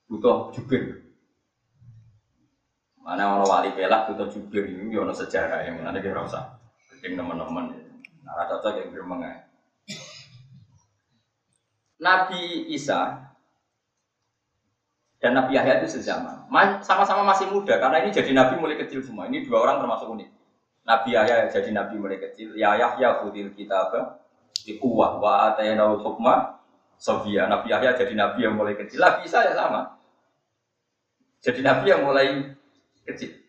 [0.08, 1.02] butuh jubir.
[3.02, 6.56] Mana orang wali pelak butuh jubir ini ono sejarah yang mana dia rasa
[6.94, 7.74] keting teman-teman.
[8.22, 9.26] Nah, cocok yang gremeng
[12.02, 13.30] Nabi Isa
[15.22, 16.50] dan Nabi Yahya itu sezaman.
[16.82, 19.30] Sama-sama masih muda karena ini jadi nabi mulai kecil semua.
[19.30, 20.41] Ini dua orang termasuk unik.
[20.82, 22.58] Nabi Yahya jadi nabi mulai kecil.
[22.58, 23.94] Ya Yahya khudil kitab
[24.62, 26.58] di kuwah wa atainaul hukma
[26.98, 27.46] Sofia.
[27.46, 28.98] Nabi Yahya jadi nabi yang mulai kecil.
[28.98, 29.98] Nabi Isa ya sama.
[31.42, 32.54] Jadi nabi yang mulai
[33.06, 33.42] kecil.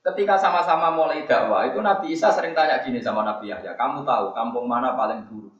[0.00, 4.32] Ketika sama-sama mulai dakwah, itu Nabi Isa sering tanya gini sama Nabi Yahya, kamu tahu
[4.32, 5.52] kampung mana paling buruk?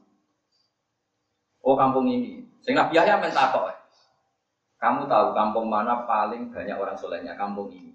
[1.60, 2.48] Oh kampung ini.
[2.64, 3.68] Sehingga Nabi Yahya minta kok.
[4.80, 7.36] Kamu tahu kampung mana paling banyak orang solehnya?
[7.36, 7.89] Kampung ini.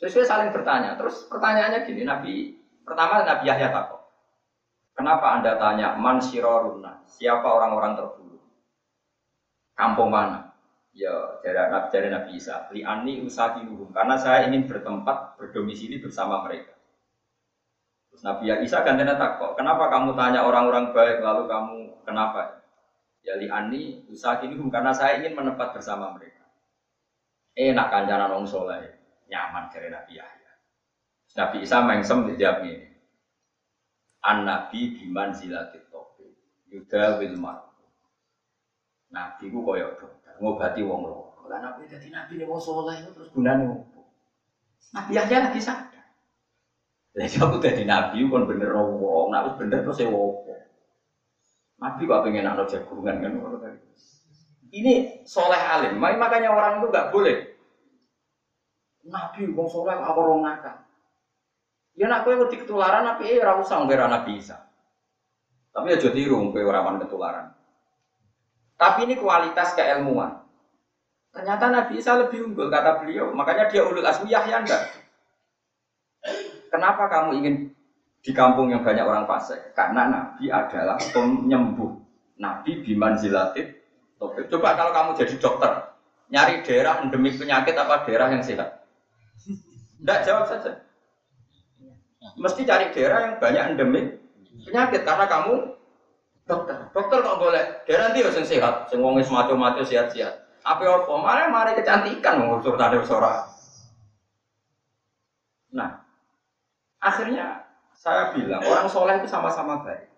[0.00, 0.96] Sesuai saling bertanya.
[0.96, 2.56] Terus pertanyaannya gini, Nabi
[2.88, 4.00] pertama Nabi Yahya takut.
[4.96, 7.04] Kenapa anda tanya man siroruna?
[7.04, 8.44] Siapa orang-orang terburuk?
[9.76, 10.52] Kampung mana?
[10.90, 16.42] Ya, dari Nabi, dari Nabi Isa, li ani usahiluhum, karena saya ingin bertempat berdomisili bersama
[16.44, 16.74] mereka.
[18.10, 22.60] Terus Nabi Isa gantinya takut, kenapa kamu tanya orang-orang baik, lalu kamu kenapa?
[23.22, 26.44] Ya li ani usahiluhum, karena saya ingin menempat bersama mereka.
[27.54, 28.99] Enak kancanan orang soleh,
[29.30, 30.52] nyaman dari Nabi Yahya.
[31.38, 32.90] Nabi Isa mengsem dijawab ini.
[34.26, 36.28] An Nabi biman zilatit topi,
[36.68, 37.70] yuda wilmar.
[39.10, 41.44] Nabi ku koyok dong ngobati wong loro.
[41.46, 44.00] Lah nabi dadi nabi nih wong soleh terus gunane opo?
[44.96, 46.06] Nabi Yahya lagi sadar.
[47.14, 50.56] Lah aku dadi nabi kon bener wong, nek wis bener terus e opo?
[51.80, 53.32] Nabi kok pengen anak jagungan kan
[54.70, 57.49] Ini soleh alim, makanya orang itu nggak boleh.
[59.08, 60.76] Nabi wong soleh apa orang nakal?
[61.96, 64.60] Ya nak kowe wedi ketularan tapi eh ora usah Nabi Isa.
[65.72, 67.46] Tapi aja tiru kowe ora ketularan.
[68.76, 70.40] Tapi ini kualitas keilmuan.
[71.30, 74.82] Ternyata Nabi Isa lebih unggul kata beliau, makanya dia ulul asmi Yahya enggak.
[76.72, 77.54] Kenapa kamu ingin
[78.20, 79.76] di kampung yang banyak orang fasik?
[79.76, 81.92] Karena Nabi adalah penyembuh.
[82.40, 83.14] Nabi biman.
[84.50, 85.72] Coba kalau kamu jadi dokter,
[86.32, 88.79] nyari daerah endemik penyakit apa daerah yang sehat?
[90.00, 90.72] Tidak jawab saja.
[92.40, 94.06] Mesti cari daerah yang banyak endemik
[94.64, 95.76] penyakit karena kamu
[96.48, 96.76] dokter.
[96.92, 97.64] Dokter kok boleh?
[97.84, 100.34] Dia nanti harus sehat, sing wong mati sehat-sehat.
[100.64, 101.12] Apa apa?
[101.16, 103.44] Mari mari kecantikan wong tadi suara.
[105.70, 106.02] Nah,
[106.98, 110.08] akhirnya saya bilang orang soleh itu sama-sama baik.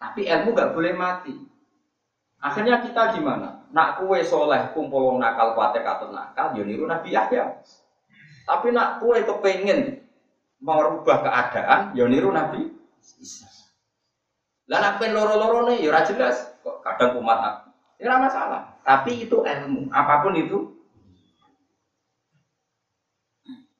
[0.00, 1.34] Tapi ilmu gak boleh mati.
[2.40, 3.68] Akhirnya kita gimana?
[3.70, 7.60] Nak kue soleh kumpul wong nakal kuatek atau nakal, yo ya niru Nabi Yahya.
[8.50, 10.02] Tapi nak kue kepengen
[10.58, 12.66] merubah keadaan, ya niru Nabi
[13.22, 13.46] Isa.
[14.66, 16.50] Lah nak loro-loro nih, ya jelas.
[16.66, 17.68] Kok kadang umat aku.
[18.02, 18.82] Ya masalah.
[18.82, 19.86] Tapi itu ilmu.
[19.94, 20.58] Apa pun itu.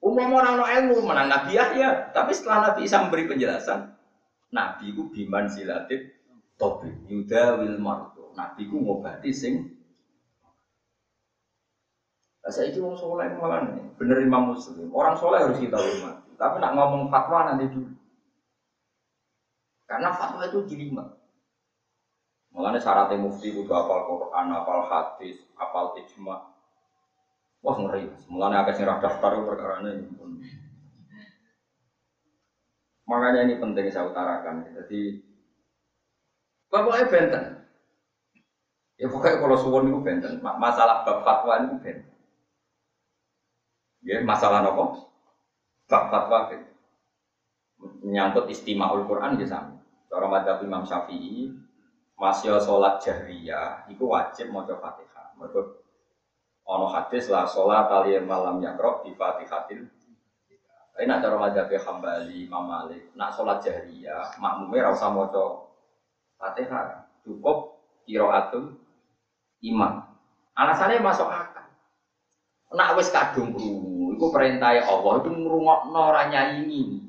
[0.01, 2.09] Umum orang no ilmu menang Nabi ya.
[2.15, 3.91] Tapi setelah Nabi Isa memberi penjelasan,
[4.55, 6.15] Nabi ku biman silatif
[6.55, 8.31] tobi yuda wil marto.
[8.33, 9.80] Nabi ku ngobati sing
[12.49, 14.89] saya itu mau soleh malah nih, bener imam muslim.
[14.89, 16.33] Orang soleh harus kita hormati.
[16.41, 17.93] Tapi nak ngomong fatwa nanti dulu.
[19.85, 21.05] Karena fatwa itu jelimet.
[22.51, 26.51] Makanya syaratnya mufti kudu apal Quran, apal hadis, apal ijma.
[27.61, 28.09] Wah ngeri.
[28.27, 30.09] Mulanya agak sing daftar perkara ini.
[33.05, 34.65] Makanya ini penting saya utarakan.
[34.81, 35.21] Jadi
[36.73, 37.43] bapaknya benten.
[38.97, 40.41] Ya pokoknya kalau suwon itu benten.
[40.41, 42.10] Masalah bab fatwa itu benten.
[44.01, 45.05] Ya masalah apa?
[45.85, 46.73] Bab fatwa benten.
[48.01, 49.77] Menyangkut istimewa Quran ya sama.
[50.09, 51.53] Cara madzhab Imam Syafi'i
[52.17, 55.33] masih sholat jahriyah itu wajib mau fatihah.
[55.37, 55.61] Mereka
[56.69, 59.89] ono hadis lah sholat tali malam yakroh di fatihatil.
[60.91, 65.25] Tapi nak cara madzhab Hambali, Imam Malik, nak sholat jahriyah makmumnya rasa mau
[66.37, 68.77] fatihah cukup kiroatul
[69.61, 70.05] imam.
[70.57, 71.65] Alasannya masuk akal.
[72.71, 73.90] Nak wis kadung krungu,
[74.21, 76.29] iku perintah Allah itu ngrungokno ora
[76.61, 77.01] ini.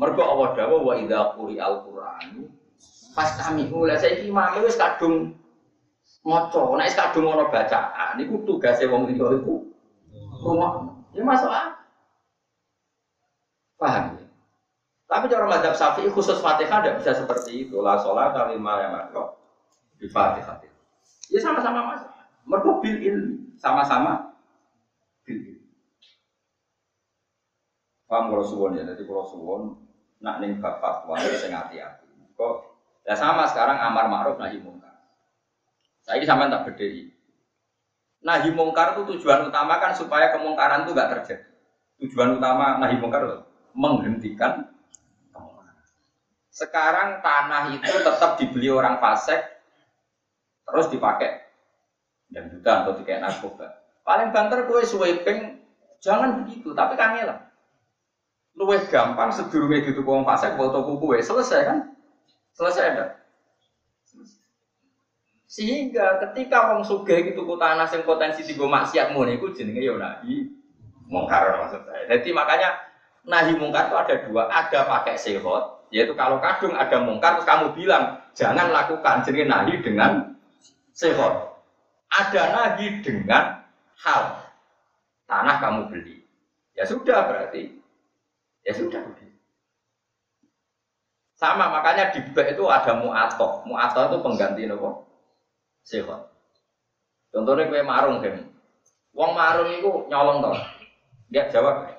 [0.00, 2.48] Mergo Allah dawuh wa idza quri'al Qur'an
[3.12, 5.36] Pas kami mulai saya ini mami wis kadung
[6.24, 9.70] moco, nek kadung ono bacaan, itu tugasnya wong liya itu
[10.40, 10.88] rumah.
[11.12, 11.78] Ya masuk akal.
[13.78, 14.26] Paham ya?
[15.04, 17.78] Tapi cara madhab syafi'i khusus fatihah tidak bisa seperti itu.
[17.84, 19.36] La sholat lima yang makro
[20.00, 20.58] di fatihah.
[21.28, 22.02] Ya sama-sama mas.
[22.48, 23.18] Mereka bil.
[23.62, 24.34] Sama-sama
[25.22, 25.64] bil ilmi.
[28.14, 28.86] Paham kalau suwon ya.
[28.86, 29.74] Jadi kalau suwon
[30.22, 32.06] nak ning bab fatwa itu hati-hati.
[32.38, 32.74] Kok
[33.04, 34.96] Ya sama sekarang amar ma'ruf nahi mungkar.
[36.00, 37.12] Saya ini sama tak berdiri.
[38.24, 41.52] Nahi mungkar itu tujuan utama kan supaya kemungkaran itu gak terjadi.
[42.00, 43.38] Tujuan utama nahi mungkar itu
[43.76, 44.72] menghentikan.
[46.48, 49.42] Sekarang tanah itu tetap dibeli orang fasik,
[50.64, 51.44] terus dipakai
[52.30, 53.74] dan juga atau dikai narkoba.
[54.06, 55.58] Paling banter gue sweeping,
[55.98, 57.42] jangan begitu, tapi kangelan.
[58.54, 61.78] Luwih gampang sedurunge itu wong fasik foto kuku selesai kan?
[62.54, 63.10] Selesai enggak?
[65.54, 69.94] Sehingga ketika wong sugih itu ku tanah sing potensi tiga maksiat ngono iku jenenge ya
[69.94, 70.50] nahi
[71.06, 72.10] mungkar maksud saya.
[72.10, 72.74] Jadi makanya
[73.22, 77.70] nahi mungkar itu ada dua, ada pakai sehot, yaitu kalau kadung ada mungkar terus kamu
[77.70, 80.34] bilang jangan lakukan jenenge nahi dengan
[80.90, 81.54] sehot.
[82.10, 83.62] Ada nahi dengan
[84.02, 84.22] hal
[85.30, 86.22] tanah kamu beli.
[86.74, 87.83] Ya sudah berarti
[88.64, 89.14] ya sudah
[91.44, 93.68] sama makanya di bek itu ada muatok.
[93.68, 95.04] Muatok itu pengganti nopo
[95.84, 96.30] sehat.
[97.28, 98.48] Contohnya kue marung kan.
[99.12, 100.56] Wong marung itu nyolong toh.
[101.28, 101.90] Dia jawab.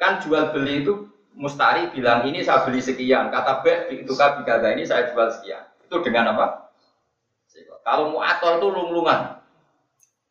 [0.00, 1.06] Kan jual beli itu
[1.36, 3.30] mustari bilang ini saya beli sekian.
[3.30, 5.62] Kata bek itu kan kata ini saya jual sekian.
[5.84, 6.74] Itu dengan apa?
[7.46, 7.86] Sehat.
[7.86, 9.36] Kalau muatok itu lung-lungan.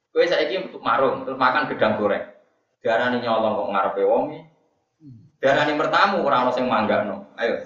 [0.09, 2.25] Kue saya untuk marung terus makan gedang goreng.
[2.81, 4.48] Darani nyolong kok ngarepe wongi.
[5.39, 7.31] Darani mertamu orang orang mangga no.
[7.39, 7.63] Ayo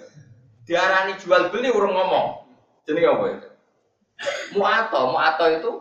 [0.64, 2.48] diarani jual beli urung ngomong.
[2.84, 3.48] Jadi apa itu?
[4.56, 5.72] Muato, muato itu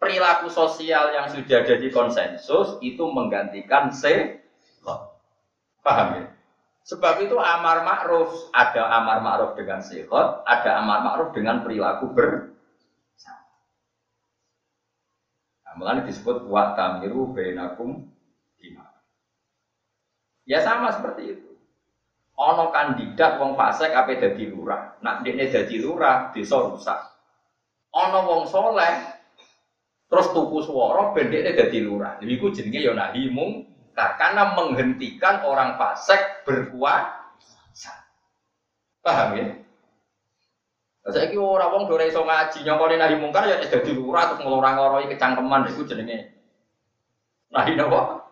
[0.00, 4.40] perilaku sosial yang sudah jadi konsensus itu menggantikan se
[5.82, 6.30] Paham ya?
[6.82, 12.54] Sebab itu amar ma'ruf, ada amar ma'ruf dengan sehat, ada amar ma'ruf dengan perilaku ber
[15.74, 18.06] nah, disebut wa tamiru bainakum
[20.46, 21.48] Ya sama seperti itu.
[22.34, 24.98] Ono kandidat wong fasik apa dadi lurah.
[25.04, 26.98] Nak dekne dadi lurah, desa rusak.
[27.92, 28.94] Ono wong soleh
[30.08, 32.18] terus tuku swara ben dadi lurah.
[32.18, 33.28] Iku jenenge ya nahi
[33.92, 37.92] karena menghentikan orang fasik berkuasa.
[39.04, 39.46] Paham ya?
[41.02, 45.10] Saya kira orang wong dore iso ngaji nyongkone nahi mungkar ya dadi lurah terus ngelorang-loroi
[45.10, 46.30] kecangkeman iku jenenge
[47.52, 48.31] nahi napa?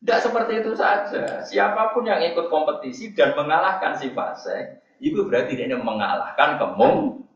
[0.00, 1.44] Tidak seperti itu saja.
[1.44, 7.28] Siapa pun yang ikut kompetisi dan mengalahkan si fase, itu berarti dia mengalahkan kemung.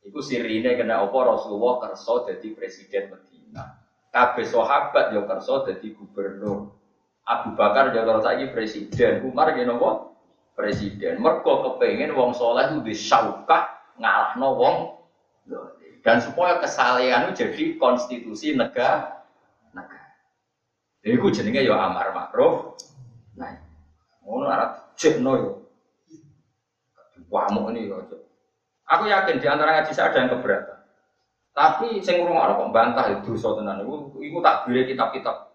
[0.00, 3.76] Itu sirine kena opo Rasulullah kerso jadi presiden Medina.
[4.08, 6.72] Kabeh sahabat yo kerso jadi gubernur.
[7.28, 9.20] Abu Bakar yo kerso presiden.
[9.28, 10.16] Umar gini opo
[10.56, 11.20] presiden.
[11.20, 13.68] Mergo kepengen wong soleh itu disaukah
[14.00, 14.76] ngalahno wong
[16.00, 19.15] dan supaya kesalehan jadi konstitusi negara
[21.06, 22.74] Iku jenenge ya amar makruf.
[23.38, 23.54] Nah,
[24.26, 25.50] ngono arep jekno yo.
[27.30, 28.02] Wamuk ini yo.
[28.90, 30.78] Aku yakin di antara ngaji saya ada yang keberatan.
[31.54, 33.86] Tapi sing ngrungokno kok bantah itu dosa tenan.
[33.86, 35.46] Iku iku tak bire kitab-kitab.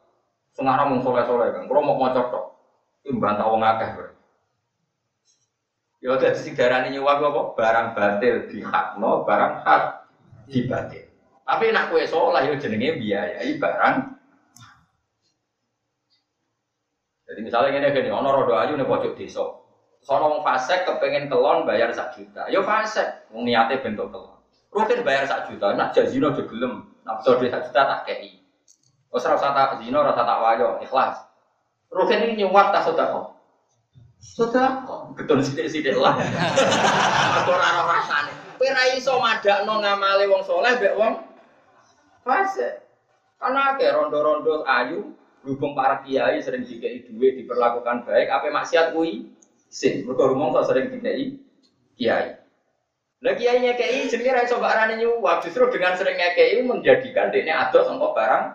[0.56, 1.68] Sing aran mung soleh-soleh kan.
[1.68, 2.45] Kulo mau maca tok.
[3.04, 4.20] Iku bantah wong akeh berarti.
[5.99, 7.41] Ya dadi sing darani nyuwak apa?
[7.60, 9.84] Barang batil dihakno, barang hak
[10.47, 11.06] dibatil.
[11.43, 13.95] Tapi nak kue soleh yo jenenge biayai barang
[17.32, 19.48] Jadi misalnya ini gini, ono rodo ayu nih pojok desa.
[20.04, 22.44] Sono wong fasek kepengen kelon bayar sak juta.
[22.52, 24.36] Yo fasek, wong niate bentuk kelon.
[24.76, 26.92] Rukin bayar sak juta, nak jazino aja gelem.
[27.08, 28.36] Nak betul sak juta tak kei.
[29.16, 31.16] Wes ora usah tak zino, ora usah tak wayo, ikhlas.
[31.88, 33.32] Rukin ini nyuwat tak sedekah.
[34.20, 36.20] Sedekah, betul sithik-sithik lah.
[37.44, 38.32] Aku ora ora rasane.
[38.60, 41.16] Kowe ra iso madakno ngamale wong soleh mbek wong
[42.28, 42.84] fasik.
[43.40, 49.26] Karena akeh rondo-rondo ayu, berhubung para kiai sering dikei duit diperlakukan baik, apa maksiat kuwi?
[49.72, 51.36] Sing, mergo rumangsa sering dikei
[51.98, 52.38] kiai.
[53.22, 57.54] Lah kiai nyekei jenenge ra iso mbak arane nyuwap, justru dengan sering nyekei menjadikan dekne
[57.54, 58.46] adoh sangka barang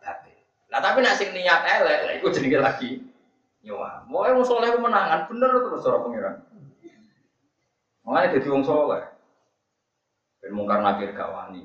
[0.00, 0.36] batil.
[0.72, 2.90] Nah tapi sing niat elek, lha iku jenenge lagi
[3.64, 4.08] nyuwap.
[4.08, 6.34] Mau wong saleh menangan bener terus ora pengiran.
[8.04, 9.04] Makanya jadi wong soleh.
[10.44, 11.64] Ben mungkar nakir gak wani.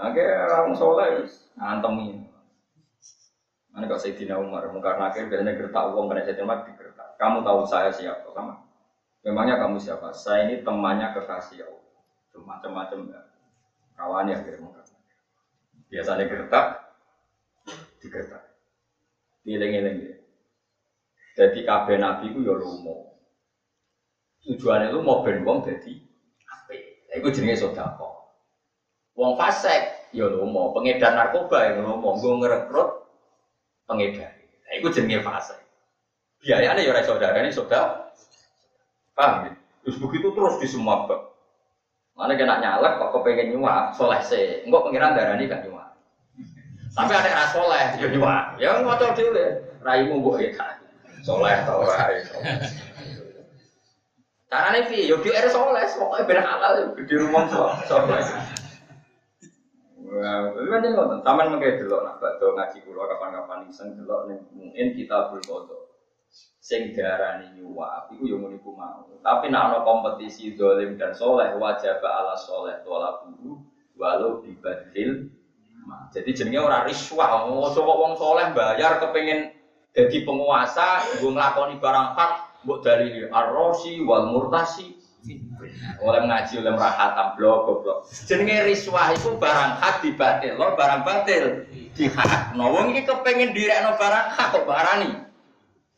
[0.00, 1.28] Oke, orang soleh
[1.60, 2.27] ngantemi.
[3.78, 7.14] Mana kok Sayyidina Umar, mungkar nakir biasanya gertak uang kena Sayyidina Umar digertak.
[7.14, 8.26] Kamu tahu saya siapa?
[8.34, 8.58] Sama.
[9.22, 10.10] Memangnya kamu siapa?
[10.10, 11.94] Saya ini temannya kekasih Allah.
[12.42, 13.22] Macam-macam ya.
[13.94, 14.82] Kawan ya akhirnya mungkar.
[15.94, 16.66] Biasanya gertak,
[18.02, 18.42] digertak.
[19.46, 20.14] Dileng-eleng ya.
[21.38, 23.14] Jadi kabeh nabi ku ya lumo.
[24.42, 26.02] Tujuannya lu mau ben wong jadi
[26.50, 26.74] apa?
[27.14, 27.94] Iku jenenge sedekah.
[29.14, 32.97] Wong fasik ya lomo, pengedar narkoba ya lomo, nggo ngerekrut
[33.88, 34.36] pengedar.
[34.76, 35.58] Iku jenenge fasik.
[36.44, 38.12] Biayanya ya ora saudara ini saudara.
[39.16, 39.52] Paham ya?
[39.82, 41.32] Terus begitu terus di semua bab.
[42.14, 44.62] Mana kena nyalek kok kepengen nyuap, soleh se.
[44.68, 45.96] Enggak pengiran darah ini kan nyuap.
[46.92, 48.44] Sampai ada ras soleh, ya nyuap.
[48.60, 49.50] Ya ngotot dulu ya.
[49.82, 50.50] Raimu mbok ya
[51.24, 52.22] Soleh tau rai.
[54.48, 55.10] Carane piye?
[55.10, 57.46] Yo GR soleh, pokoke ben halal gede rumah
[57.86, 58.22] soleh.
[60.20, 61.20] Kan ngoten.
[61.22, 65.88] Taman mengke delok nak bakdo ngaji kula kapan-kapan iseng delok ning mungkin kita berfoto.
[66.58, 69.08] Sing diarani nyuwap iku yo ngono iku mau.
[69.24, 73.62] Tapi nek ana kompetisi dolim dan soleh wajib ala soleh tolabu
[73.96, 75.30] walau dibadil.
[76.12, 79.56] Jadi jenenge ora riswah, coba wong soleh bayar kepengin
[79.96, 82.32] jadi penguasa, gue ngelakoni barang hak,
[82.68, 84.97] buat dari arrosi wal murtasi,
[86.02, 87.98] oleh ngaji oleh merahatam blok goblok.
[88.26, 92.54] Jenenge riswah itu barang hak dibatil, lo barang batil di hak.
[92.54, 95.10] No wong iki kepengen direkno barang hak kok barani.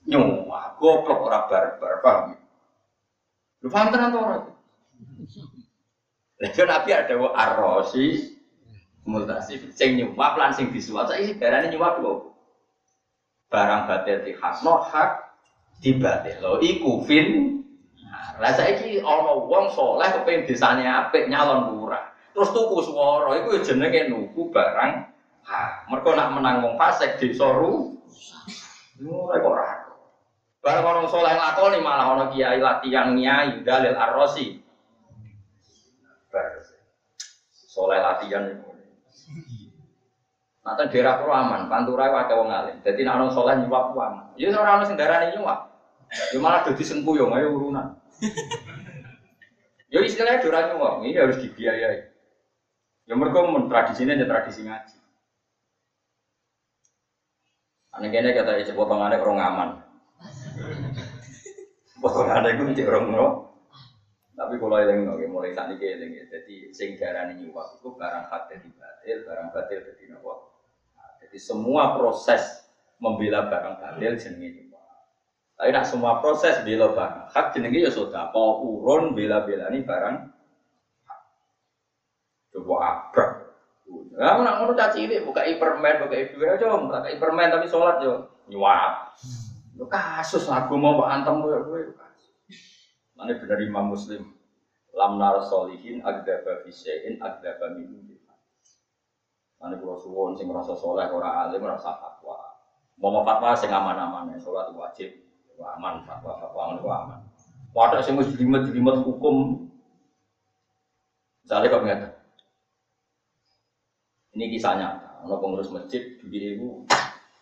[0.08, 2.34] Nyuwah, goblok ora barbar, paham?
[3.60, 4.38] Lu paham tenan ora?
[6.40, 8.36] Lha Nabi ada arrosi,
[9.04, 11.12] multasi, sing nyuwap lan sing disuwap.
[11.12, 12.30] Saiki darane nyuwap kok
[13.50, 15.10] barang batil di hak no hak
[15.82, 17.60] di batil lo iku fin
[18.40, 23.60] lah saya ki ono wong soleh kepengen desane apik nyalon lurah terus tuku suara iku
[23.60, 24.92] jenenge nuku barang
[25.44, 28.00] hak mereka nak menang wong fasik desa ru
[29.04, 29.68] ora kok ora
[30.64, 34.56] barang orang soleh lakoni malah ono kiai latihan nyai dalil arrosi
[37.52, 38.70] soleh latihan itu
[40.60, 42.76] Nah, daerah kulo aman, pantura wae wong alim.
[42.84, 44.36] Dadi nek ana saleh nyuwap aman.
[44.36, 45.72] Ya ora ana sing darani nyuwap.
[46.30, 47.96] Ya malah dadi sengkuyung ayo urunan.
[49.90, 51.98] Ya istilahnya ora nyuwap, ini harus dibiayai.
[53.10, 54.98] Ya mereka tradisinya ya tradisi ngaji.
[57.98, 59.70] Ane kene kata iki potongane orang aman.
[62.02, 63.28] Potongane iku cek orang ngono.
[64.38, 68.42] Tapi kalau yang nggak mulai saat ini eling jadi sing darani nyuwap itu barang hak
[68.48, 70.50] dari batil, barang batil dari nopo
[71.20, 72.42] jadi semua proses
[72.96, 74.69] membela barang batil nyuwah.
[75.60, 80.16] Tapi nak semua proses bela barang hak jenenge ya sudah kau urun bela-bela ini barang.
[82.56, 83.30] Coba abrak.
[84.16, 88.00] Nah, nak ngono caci ini buka ipermen, buka ibu ya coba buka ipermen tapi sholat
[88.00, 89.12] yo nyuap.
[89.76, 92.32] Lu kasus lagu mau mbak antem gue kasus.
[93.12, 94.32] Mana benar Imam Muslim.
[94.96, 98.16] Lam nar solihin agdaba fisein agdaba min
[99.60, 102.40] Nanti kalau suwon sing merasa soleh, orang alim, merasa fatwa.
[102.96, 105.12] Mau fatwa sing aman-aman ya, sholat wajib,
[105.64, 107.20] aman fatwa, fatwa itu aman.
[107.70, 109.66] Wadah sing mesti jelimet jelimet hukum.
[111.46, 112.08] Misalnya kok ngerti.
[114.38, 115.08] Ini kisah nyata.
[115.26, 116.86] Ono pengurus masjid itu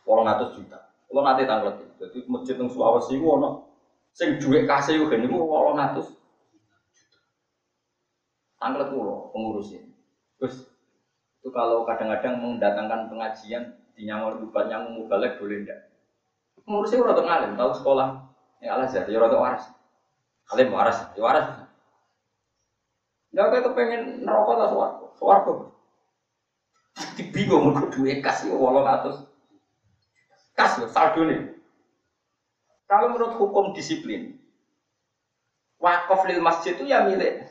[0.08, 0.78] orang atas juta.
[1.08, 3.68] Kalau nanti tanggal jadi masjid yang Sulawesi itu ono
[4.12, 6.12] sing duit kasih itu kan itu orang atas
[8.58, 9.86] tanggal pulau pengurusnya.
[10.36, 10.66] Terus
[11.38, 15.80] itu kalau kadang-kadang mendatangkan pengajian di nyamur bubat nyamuk mubalek boleh enggak?
[16.68, 18.28] Ngurusnya udah ngalim, tahu sekolah
[18.60, 19.64] yang al azhar, ya rada waras.
[20.52, 21.46] Alim waras, ya waras.
[23.32, 25.52] Enggak kayak kepengen neraka lah suwargo, suwargo.
[27.32, 29.24] Bingung mau duit kas ya walau atus.
[30.52, 31.56] Kas loh, saldo nih.
[32.88, 34.36] Kalau menurut hukum disiplin,
[35.80, 37.48] wakaf lil masjid itu ya milik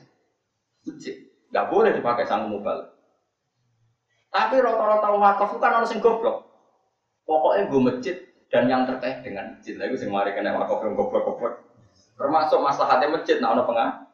[0.86, 1.26] masjid.
[1.50, 2.92] Gak boleh dipakai sang mubal.
[4.30, 6.44] Tapi rata-rata wakaf itu kan harus yang goblok.
[7.24, 8.16] Pokoknya gue masjid
[8.48, 9.76] dan yang terkait dengan masjid.
[9.76, 11.64] Lalu sing mari kena wakaf yang goblok-goblok.
[12.18, 14.08] Termasuk masalahnya masjid, nah ono pengah.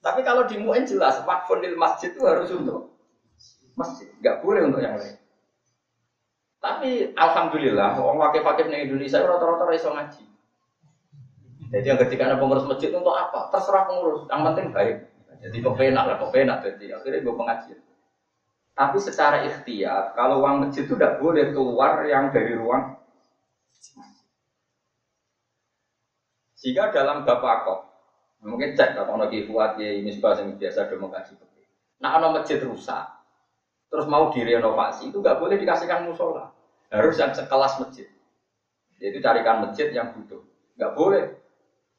[0.00, 2.94] Tapi kalau di muin jelas wakaf lil masjid itu harus untuk
[3.74, 5.18] masjid, gak boleh untuk yang lain.
[6.62, 10.24] Tapi alhamdulillah, orang wakil-wakil di Indonesia rata-rata iso ngaji.
[11.74, 13.50] Jadi yang ketika ada pengurus masjid untuk apa?
[13.50, 14.96] Terserah pengurus, yang penting baik.
[15.42, 16.58] Jadi kepenak lah, kepenak.
[16.64, 17.80] Jadi akhirnya gue pengajian.
[18.76, 22.92] Tapi secara ikhtiar, kalau uang masjid itu tidak boleh keluar yang dari ruang
[26.56, 27.80] Jika dalam bapak kok,
[28.42, 31.38] mungkin cek kalau ada buat ya ini juga yang biasa demokrasi.
[32.02, 33.06] Nah, kalau masjid rusak,
[33.86, 36.50] terus mau direnovasi itu nggak boleh dikasihkan musola
[36.90, 38.08] harus yang sekelas masjid.
[38.96, 40.42] Jadi carikan masjid yang butuh.
[40.74, 41.24] Nggak boleh.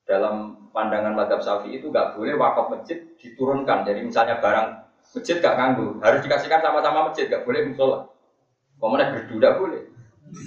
[0.03, 3.85] Dalam pandangan madhab syafi'i itu nggak boleh wakaf masjid diturunkan.
[3.85, 7.97] Jadi misalnya barang masjid nggak nganggu, harus dikasihkan sama-sama masjid, nggak boleh musola.
[8.77, 9.83] Pemenang berdu nggak boleh.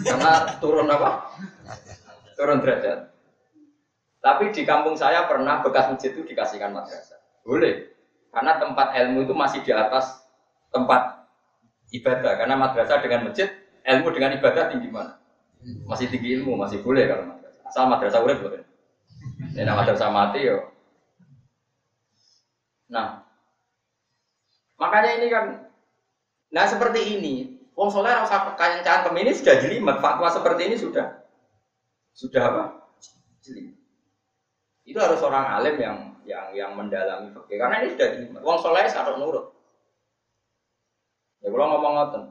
[0.07, 0.31] Karena
[0.61, 1.35] turun apa?
[2.37, 3.11] Turun derajat.
[4.21, 7.17] Tapi di kampung saya pernah bekas masjid itu dikasihkan madrasah.
[7.41, 7.89] Boleh.
[8.31, 10.21] Karena tempat ilmu itu masih di atas
[10.69, 11.25] tempat
[11.91, 12.37] ibadah.
[12.37, 13.49] Karena madrasah dengan masjid
[13.83, 15.17] ilmu dengan ibadah tinggi mana?
[15.89, 17.63] Masih tinggi ilmu, masih boleh kalau madrasah.
[17.65, 18.63] Asal madrasah urip boleh.
[19.57, 20.69] Ini madrasah mati yo.
[22.93, 23.25] Nah,
[24.81, 25.45] makanya ini kan,
[26.49, 27.35] nah seperti ini,
[27.77, 31.21] Wong Soleh rasa kekancahan ini sudah jelimet, fatwa seperti ini sudah,
[32.17, 32.65] sudah apa?
[33.45, 33.77] Jelimet.
[34.89, 38.41] Itu harus orang alim yang yang yang mendalami fikih, karena ini sudah jelimet.
[38.41, 39.47] Wong Soleh harus nurut.
[41.41, 42.23] Ya kalau ngomong ngoten,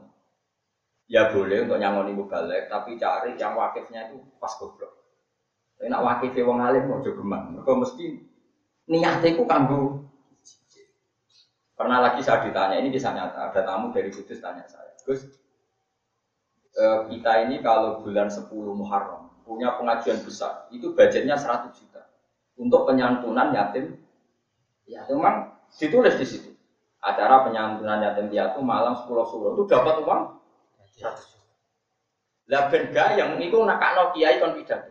[1.10, 4.94] ya boleh untuk nyangoni balik, tapi cari yang wakifnya itu pas goblok.
[5.74, 8.20] Tapi nak wakifnya wong alim mau gemang, mereka mesti
[8.86, 10.09] niatnya itu kambu.
[11.80, 15.24] Pernah lagi saya ditanya, ini bisa nyata, ada tamu dari Kudus tanya saya, Gus,
[16.76, 22.04] eh, kita ini kalau bulan 10 Muharram punya pengajian besar, itu budgetnya 100 juta
[22.60, 23.96] untuk penyantunan yatim.
[24.84, 26.52] Ya, memang ditulis di situ.
[27.00, 30.36] Acara penyantunan yatim piatu malam 10 suruh itu dapat uang
[32.50, 34.90] lah ben yang itu nakakno kiai kon pidato.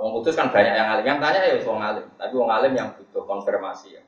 [0.00, 2.88] Wong kudus kan banyak yang alim, yang tanya ya wong alim, tapi wong alim yang
[2.98, 4.02] butuh konfirmasi ya.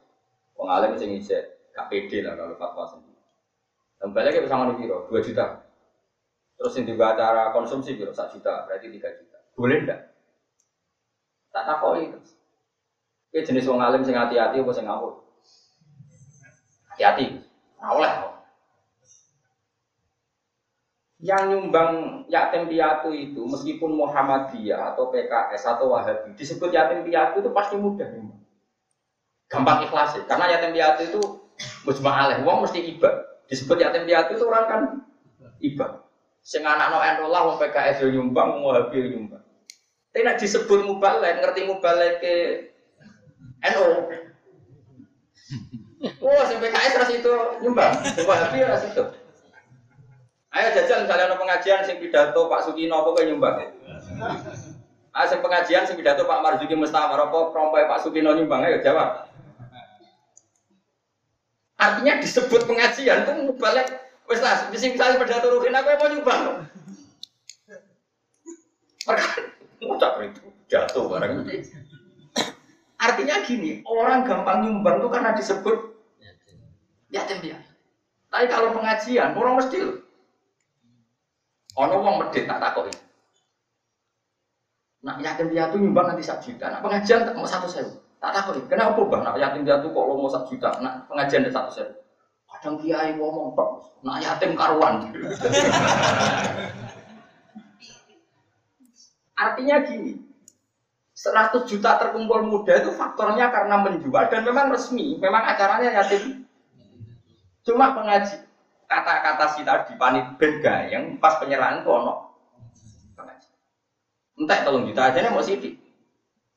[0.57, 3.21] Wong alim sing ijek KPD lah kalau fatwa sendiri.
[4.07, 5.67] Balik bisa ngomong biro, 2 juta.
[6.57, 9.39] Terus yang juga acara konsumsi biro 1 juta, berarti 3 juta.
[9.57, 10.01] Boleh enggak?
[11.53, 12.19] Tak takoi itu.
[13.33, 15.21] Ini jenis wong alim sing hati-hati apa sing ngawur?
[16.93, 17.45] Hati-hati.
[17.77, 18.13] Nah, oleh
[21.27, 27.51] yang nyumbang yatim piatu itu meskipun Muhammadiyah atau PKS atau Wahabi disebut yatim piatu itu
[27.57, 28.36] pasti mudah nyumbang.
[29.47, 30.23] Gampang ikhlas ya.
[30.27, 31.23] Karena yatim piatu itu
[31.87, 33.11] mujma aleh, uang mesti iba.
[33.47, 34.81] Disebut yatim piatu itu orang kan
[35.63, 36.07] iba.
[36.47, 39.43] Sing anak no lah wong PKS yo nyumbang, wong Wahabi yo nyumbang.
[40.15, 42.35] Tapi nak disebut mubalek, ngerti mubalek ke
[43.67, 43.87] NO.
[46.23, 49.05] Wah, oh, PKS ras itu nyumbang, wong Wahabi ras itu.
[50.57, 53.77] Ayo jajal misalnya ada pengajian sing pidato Pak Sukino apa nyumbang.
[55.13, 59.26] Ah sing pengajian sing pidato Pak Marzuki Mustamar apa prompai Pak Sukino nyumbang ayo jawab.
[61.77, 63.89] Artinya disebut pengajian tuh balik
[64.27, 66.43] wes lah, bisa misalnya pidato Rukin aku mau nyumbang.
[69.07, 71.47] Perkara ngucap itu jatuh barang.
[72.97, 75.77] Artinya gini, orang gampang nyumbang tuh karena disebut
[77.13, 77.71] yatim piatu.
[78.33, 79.97] Tapi kalau pengajian, orang mesti loh.
[81.77, 82.97] Ono wong medit tak takoki.
[85.05, 86.73] Nak yatim piatu nyumbang nanti satu juta.
[86.73, 88.06] Nak pengajian tak mau satu sewu.
[88.27, 88.67] Tak takoki.
[88.67, 89.23] Kenapa bang?
[89.23, 90.83] Nak yatim piatu kok lo mau satu juta.
[90.83, 91.95] Nak pengajian ada satu sewu.
[92.51, 93.87] Kadang kiai ngomong tok.
[94.03, 95.07] Nak yatim karuan.
[99.47, 100.17] Artinya gini,
[101.15, 106.49] 100 juta terkumpul muda itu faktornya karena menjual dan memang resmi, memang acaranya yatim.
[107.63, 108.43] Cuma pengaji,
[108.89, 112.27] kata-kata si tadi panit ben yang pas penyerahan itu ono
[114.37, 115.81] entah tolong juta aja nih mau sidik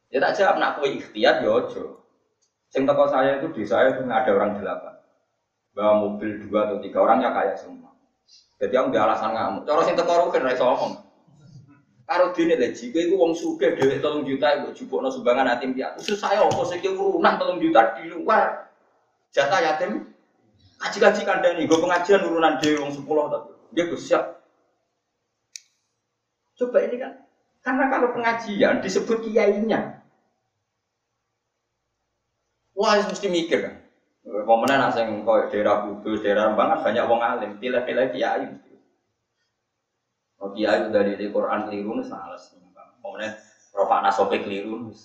[0.10, 2.04] ya tak jawab nak kue ikhtiar ya ojo.
[2.70, 4.94] Sing toko saya itu di saya itu ada orang delapan.
[5.74, 7.94] Bawa mobil dua atau tiga orangnya kaya semua.
[8.62, 9.64] Jadi yang di alasan ngamuk.
[9.66, 10.94] Cara sing toko rugen rai ngomong.
[12.10, 16.02] Karo dene lho jika iku wong sugih dhewe 3 juta iku jupukno sumbangan yatim piatu.
[16.02, 18.66] Susah ya apa sing urunan 3 juta di luar.
[19.30, 20.10] Jatah yatim
[20.80, 24.40] Kaji-kaji kandani, gue pengajian urunan dia wong sepuluh tapi dia gue siap.
[26.56, 27.14] Coba ini kan
[27.60, 29.99] Karena kalau pengajian disebut kiainya.
[32.80, 33.76] Wah, mesti mikir kan.
[34.24, 38.48] Pemenang nasi kau daerah Kudus, daerah kan banyak wong alim, pilih-pilih kiai.
[40.40, 42.40] Oh kiai dari Quran keliru nih salah.
[43.04, 43.36] Pemenang
[43.76, 44.96] Rafa nasope keliru.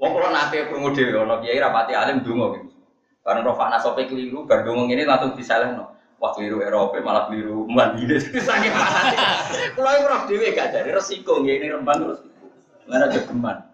[0.00, 2.72] Wong kalau nanti krungu dhewe ana kiai rapati alim donga gitu.
[3.20, 5.92] Karena Rafa nasope keliru, donga ngene langsung disalehno.
[6.20, 7.68] Wah keliru Eropa malah keliru
[8.48, 9.48] saking panas.
[9.72, 12.44] Kulo iki roh dhewe gak dari resiko nggih ini rembang resiko.
[12.88, 13.69] Mana jogeman.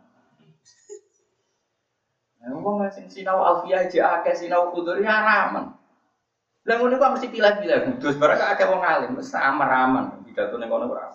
[2.46, 5.74] Ngomong sing sinau alfiah aja akeh sinau kudur ya ramen.
[6.66, 10.86] Lah ngono kok mesti pilih-pilih kudus barang akeh wong alim wis aman-aman pidato ning kono
[10.86, 11.10] ora.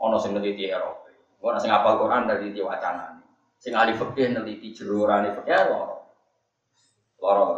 [0.00, 1.12] Ono sing neliti Eropa.
[1.44, 3.20] Ono sing hafal Quran dari di wacana.
[3.60, 5.96] Sing ahli fikih neliti jelurane fikih loro.
[7.20, 7.48] Loro.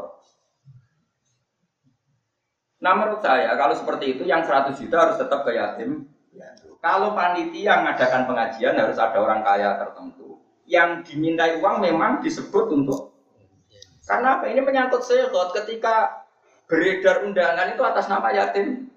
[2.82, 6.10] Nah menurut saya kalau seperti itu yang 100 juta harus tetap ke yatim.
[6.82, 10.23] Kalau panitia mengadakan pengajian harus ada orang kaya tertentu
[10.64, 13.14] yang dimintai uang memang disebut untuk
[14.04, 14.52] karena apa?
[14.52, 16.24] Ini menyangkut sehot ketika
[16.68, 18.92] beredar undangan itu atas nama yatim.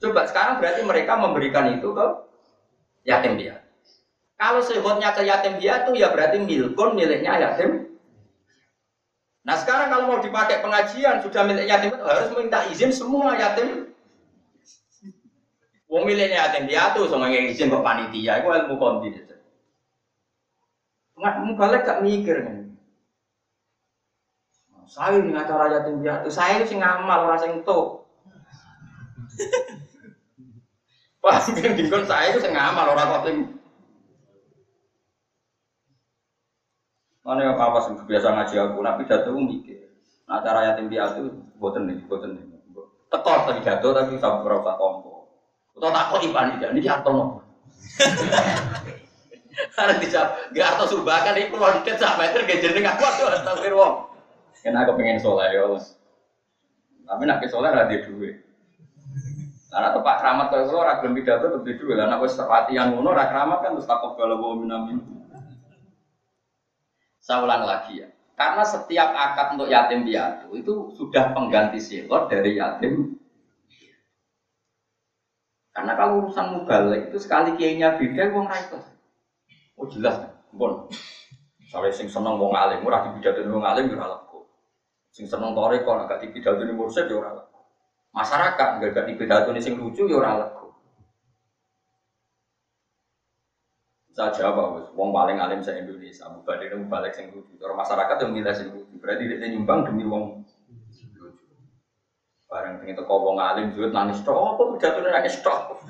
[0.00, 2.06] Coba sekarang berarti mereka memberikan itu ke
[3.04, 3.64] yatim piatu.
[4.36, 7.88] Kalau sehotnya ke yatim piatu ya berarti milkun miliknya yatim.
[9.44, 13.92] Nah sekarang kalau mau dipakai pengajian sudah milik yatim harus minta izin semua yatim.
[15.86, 19.08] Wong miliknya yatim piatu sama yang izin ke panitia itu ilmu konti.
[21.16, 22.56] Nggak mau balik gak mikir kan.
[24.86, 28.06] Saya ini acara yatim piatu, saya itu sing ngamal orang sing tuh.
[31.24, 33.36] Wah, mungkin dingkon saya itu sing ngamal orang kok sing
[37.26, 39.90] Mana yang apa sih biasa ngaji aku, tapi jatuh mikir.
[40.30, 41.26] Nah cara yatim piatu,
[41.58, 42.46] boten nih, boten nih.
[43.10, 45.26] Tekor tapi jatuh tapi sampai berapa tompo.
[45.74, 47.42] Atau tak kok ipan ini, ini atau
[49.76, 54.12] Karena dijawab, gak atau subahkan ini deket sama meter gak jeneng aku astagfir wong.
[54.60, 55.84] Karena aku pengen soleh ya Allah.
[57.06, 58.42] Tapi nak ke soleh ada duit.
[59.66, 61.78] Karena tempat keramat kalau lo ragam pidato tuh duit.
[61.78, 64.98] Karena aku latihan ngono rak keramat kan terus takut kalau bawa minamin.
[67.20, 68.08] Saya ulang lagi ya.
[68.36, 73.16] Karena setiap akad untuk yatim piatu itu sudah pengganti silot dari yatim.
[75.76, 78.95] Karena kalau urusan mubalik itu sekali kiainya beda, wong rakyat.
[79.76, 80.16] Oh jelas,
[80.56, 80.88] bon.
[81.68, 84.48] Soalnya sing seneng wong alim, ora dipidatoni wong alim yo ora lego.
[85.12, 87.60] Sing seneng tore kok agak dipidatoni mursyid yo ora lego.
[88.16, 90.72] Masyarakat gak gak dipidatoni sing lucu yo ora lego.
[94.16, 94.86] Saya jawab, bos.
[94.96, 97.52] Wong paling alim se Indonesia, bukan itu balik sing lucu.
[97.60, 98.96] Orang masyarakat yang milih sing lucu.
[98.96, 100.40] Berarti dia nyumbang demi wong
[101.20, 101.44] lucu.
[102.48, 105.84] Barang pengen teko wong alim duit nangis tok, apa pidatone nangis tok.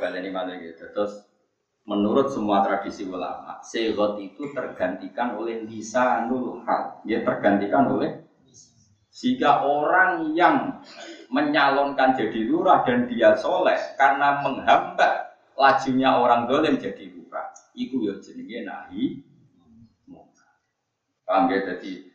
[0.00, 0.88] Kalau ini mana gitu.
[0.92, 1.24] Terus
[1.82, 7.02] menurut semua tradisi ulama, segot itu tergantikan oleh lisanul hal.
[7.02, 8.22] Dia tergantikan oleh
[9.12, 10.80] jika orang yang
[11.28, 18.16] menyalonkan jadi lurah dan dia soleh karena menghambat lajunya orang dolim jadi lurah, itu ya
[18.22, 19.04] jenenge nahi.
[21.22, 21.64] Paham ya?
[21.64, 22.08] Jadi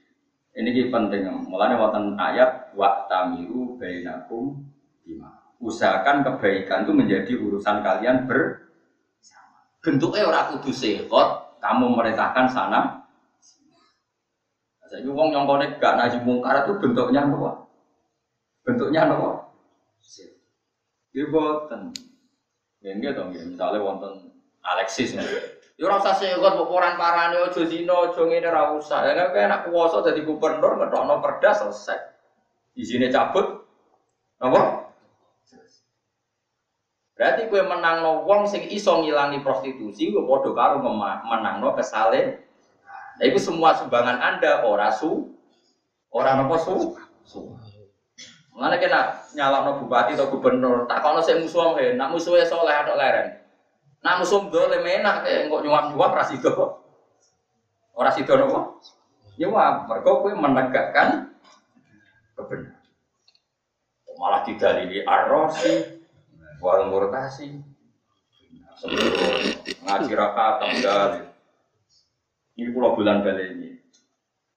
[0.57, 1.25] ini penting.
[1.47, 4.67] Mulanya wonten ayat wa tamiru bainakum
[5.05, 9.59] bima usahakan kebaikan itu menjadi urusan kalian bersama.
[9.81, 12.81] Bentuknya orang kudu sekot, kamu merintahkan sana.
[14.87, 17.67] Saya wong yang konek gak naji mungkar itu bentuknya apa?
[18.63, 19.51] Bentuknya apa?
[21.11, 21.91] Dia boten.
[22.79, 23.43] Ya enggak dong, ya.
[23.43, 24.31] misalnya wonten
[24.61, 25.25] Alexis ya.
[25.77, 29.05] Ya ora usah sekot kok orang parane aja zina, aja ngene ora usah.
[29.05, 31.99] Ya kan enak kuwasa dadi gubernur ngetokno perda selesai.
[32.77, 33.65] Izine cabut.
[34.37, 34.76] Apa?
[37.17, 42.45] Berarti kue menang no wong sing iso ngilangi prostitusi, gue podo karo menang no kesale.
[43.17, 45.33] Nah, itu semua sumbangan anda ora su,
[46.13, 46.93] ora nopo su,
[47.25, 47.41] su.
[48.53, 52.77] Mana kena nyala no bupati atau gubernur, tak kono saya musuh he, nak musuhnya soleh
[52.77, 53.41] atau leren.
[54.05, 56.53] Nak musuh dole menak, kayak nggak nyuap nyuap rasido.
[57.97, 58.77] Ora sido nopo?
[59.41, 61.33] Nyuap, mereka kue menegakkan
[62.37, 62.77] kebenaran.
[64.17, 65.96] Malah didalili arrosi,
[66.59, 67.61] wal murtasi
[69.83, 71.27] ngaji rakaat dalil
[72.57, 73.69] ini pulau bulan kali ini.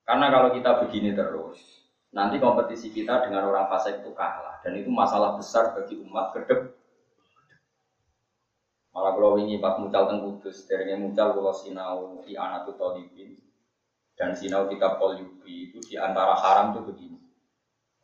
[0.08, 1.84] Karena kalau kita begini terus
[2.16, 4.56] nanti kompetisi kita dengan orang fasik itu kalah.
[4.64, 6.80] Dan itu masalah besar bagi umat kedep
[8.90, 12.66] malah kalau ini pas mucal teng kudus dari mucal kalau sinau di anak
[14.18, 17.18] dan sinau kita polyubi itu di antara haram itu begini.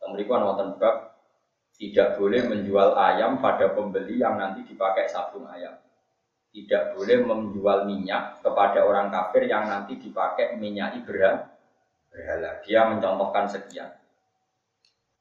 [0.07, 1.16] Mereka nonton bab
[1.77, 5.77] Tidak boleh menjual ayam pada pembeli yang nanti dipakai sabung ayam.
[6.49, 12.51] Tidak boleh menjual minyak kepada orang kafir yang nanti dipakai minyak berhala.
[12.65, 13.93] Dia mencontohkan sekian.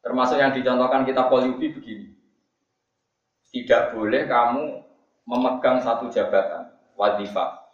[0.01, 2.09] Termasuk yang dicontohkan kita poliubi begini.
[3.53, 4.81] Tidak boleh kamu
[5.29, 7.69] memegang satu jabatan, wadifah.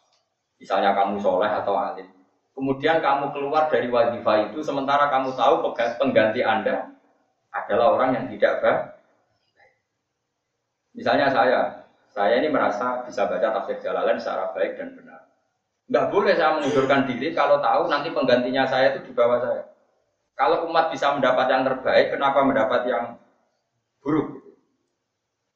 [0.58, 2.10] Misalnya kamu soleh atau alim.
[2.50, 5.70] Kemudian kamu keluar dari wadifah itu, sementara kamu tahu
[6.02, 6.91] pengganti Anda
[7.52, 8.80] adalah orang yang tidak baik.
[10.92, 15.20] Misalnya saya, saya ini merasa bisa baca tafsir Jalalain secara baik dan benar.
[15.88, 19.72] Enggak boleh saya mengundurkan diri kalau tahu nanti penggantinya saya itu di bawah saya.
[20.36, 23.20] Kalau umat bisa mendapat yang terbaik, kenapa mendapat yang
[24.00, 24.40] buruk?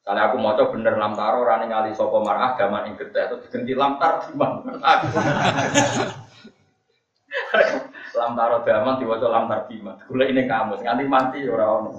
[0.05, 3.73] Karena aku mau coba bener lamtaro rani ngali sopo marah gaman ing gede itu diganti
[3.75, 4.79] lamtar di mana?
[8.17, 9.95] lamtaro daman diwaca lamtar bima.
[10.09, 11.89] Kula ini kamu nganti mati orang ono.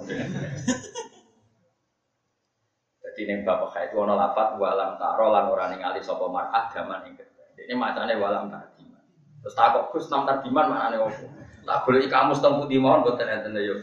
[3.03, 7.15] Jadi ini bapak itu ono lapat wa lamtaro lan ora ningali sapa mar'ah daman ing
[7.59, 8.99] Ini macane wa lamtar bima.
[9.47, 11.25] Terus takok Gus lamtar bima maknane opo?
[11.69, 13.77] Tak boleh kamu setengah putih mohon buat enten ya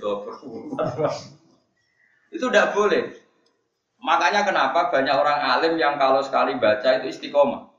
[2.34, 3.14] Itu tidak boleh.
[4.02, 7.70] Makanya kenapa banyak orang alim yang kalau sekali baca itu istiqomah.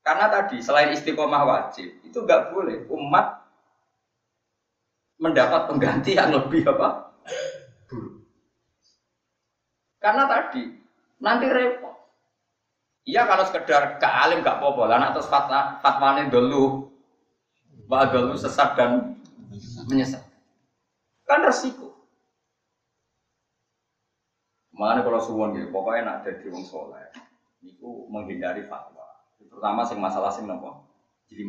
[0.00, 3.39] Karena tadi selain istiqomah wajib, itu nggak boleh umat
[5.20, 7.12] mendapat pengganti yang lebih apa?
[7.86, 8.24] Buruk.
[10.00, 10.64] Karena tadi
[11.20, 11.94] nanti repot.
[13.04, 16.88] Iya kalau sekedar ke alim gak apa-apa, lah atas fatwa fatwane dulu,
[17.84, 19.20] bahwa dulu sesat dan
[19.88, 20.24] menyesat.
[21.28, 21.92] Kan resiko.
[24.72, 27.12] Mana kalau suwon gitu, pokoknya nak jadi wong soleh,
[27.60, 29.04] itu menghindari fatwa.
[29.36, 30.88] Terutama sing masalah sing nopo,
[31.28, 31.44] jadi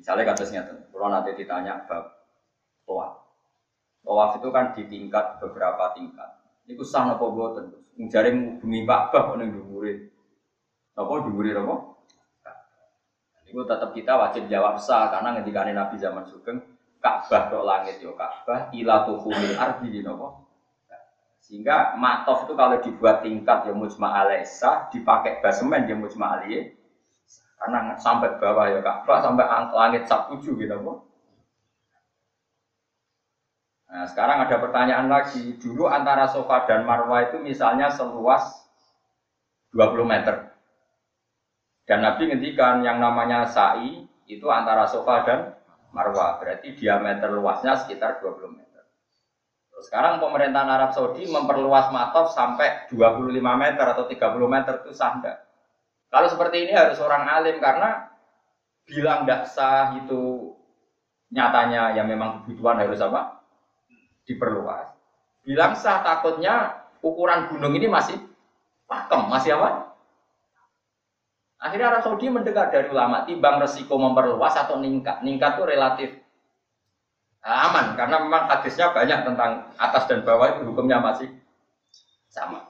[0.00, 2.19] Misalnya kasusnya tuh, kalau nanti ditanya bab
[2.90, 3.22] tawaf.
[4.02, 6.42] Tawaf itu kan di tingkat beberapa tingkat.
[6.66, 7.70] Itu sah nopo boten.
[7.94, 10.10] Mencari bumi Ka'bah kok ning dhuwure.
[10.98, 11.74] Apa dhuwure apa?
[13.46, 16.58] Itu tetap kita wajib jawab sah karena ngendikane Nabi zaman Sugeng
[16.98, 20.42] Ka'bah kok langit yo Ka'bah ila tuhumil ardi napa?
[21.40, 26.70] Sehingga matof itu kalau dibuat tingkat ya mujma alaisa, dipakai basemen ya mujma aliyah.
[27.58, 31.09] Karena sampai bawah ya Ka'bah, sampai langit sak tujuh gitu.
[33.90, 35.58] Nah, sekarang ada pertanyaan lagi.
[35.58, 38.46] Dulu antara sofa dan marwah itu misalnya seluas
[39.74, 40.54] 20 meter.
[41.82, 45.38] Dan Nabi ngendikan yang namanya sa'i itu antara sofa dan
[45.90, 46.38] marwah.
[46.38, 48.86] Berarti diameter luasnya sekitar 20 meter.
[49.82, 55.18] Sekarang pemerintahan Arab Saudi memperluas matof sampai 25 meter atau 30 meter itu sah
[56.10, 58.12] Kalau seperti ini harus orang alim karena
[58.84, 60.52] bilang tidak sah itu
[61.32, 63.39] nyatanya ya memang kebutuhan harus apa?
[64.24, 64.90] Diperluas.
[65.44, 68.16] Bilang sah takutnya ukuran gunung ini masih
[68.84, 69.96] pakem, masih apa?
[71.60, 75.20] Akhirnya Arab Saudi mendengar dari ulama, timbang resiko memperluas atau ningkat.
[75.20, 76.10] Ningkat itu relatif
[77.40, 81.28] aman, karena memang hadisnya banyak tentang atas dan bawah itu hukumnya masih
[82.28, 82.68] sama.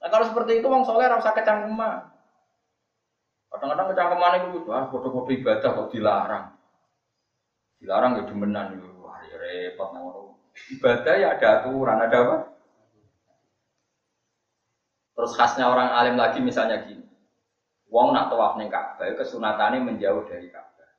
[0.00, 2.12] Nah kalau seperti itu, wong soleh rasa kecangkeman.
[3.48, 6.44] Kadang-kadang kecangkeman itu, wah foto-foto ibadah kok dilarang.
[7.80, 9.92] Dilarang ya demenan, wah ya repot.
[9.92, 12.36] Nah, Ibadah ya ada aturan, ada apa?
[15.14, 17.06] Terus khasnya orang alim lagi misalnya gini.
[17.90, 20.90] Wong nak tawaf ning Ka'bah kesunatane menjauh dari Ka'bah.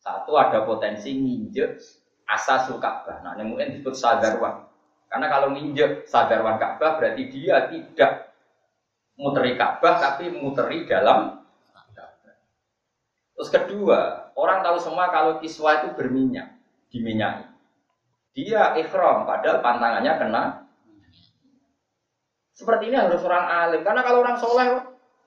[0.00, 1.76] Satu ada potensi nginjek
[2.24, 3.20] asasul Ka'bah.
[3.20, 4.64] Nah, ini mungkin disebut sadarwan.
[5.12, 8.32] Karena kalau nginjek sadarwan Ka'bah berarti dia tidak
[9.20, 11.40] muteri Ka'bah tapi muteri dalam
[13.40, 16.60] Terus kedua, orang tahu semua kalau kiswa itu berminyak,
[16.92, 17.48] diminyaki.
[18.34, 20.42] Dia ikhram, padahal pantangannya kena.
[22.54, 24.68] Seperti ini harus orang alim, karena kalau orang soleh,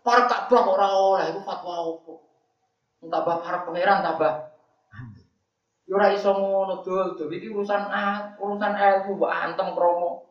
[0.03, 2.13] para Ka'bah orang oleh itu fatwa apa?
[3.03, 4.33] Tambah para pangeran tambah.
[5.83, 10.23] Yura ya iso ngono dul, iki urusan ah, urusan ilmu mbok antem kromo.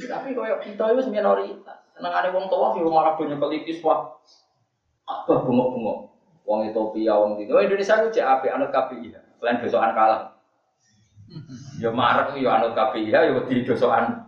[0.00, 1.78] Tapi koyo kita itu minoritas.
[1.92, 4.16] Senengane wong tua yo malah banyak kelikis wah.
[5.04, 5.98] Apa bengok-bengok.
[6.44, 9.16] Wong Ethiopia, wong Indonesia itu cek apik anut KPI.
[9.40, 10.33] Selain besokan kalah.
[11.80, 14.24] Ya marek ya anut KPIH ya di dosokan.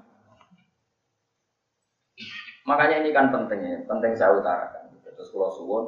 [2.67, 4.91] Makanya ini kan penting ya, penting saya utarakan.
[5.17, 5.85] Terus kalau suwon,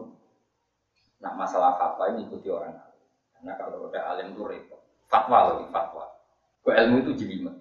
[1.21, 3.05] nak masalah fatwa ini ikuti orang alim.
[3.35, 4.81] Karena kalau udah alim itu repot.
[5.11, 6.07] Fatwa lagi fatwa.
[6.63, 7.57] Ke ilmu itu jelimet.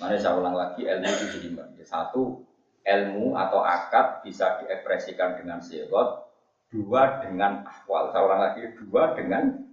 [0.00, 1.76] Mana saya ulang lagi, ilmu itu jelimet.
[1.76, 2.42] Ya, satu,
[2.82, 6.24] ilmu atau akad bisa diekspresikan dengan sirot.
[6.72, 8.10] Dua dengan ahwal.
[8.10, 9.65] Saya ulang lagi, dua dengan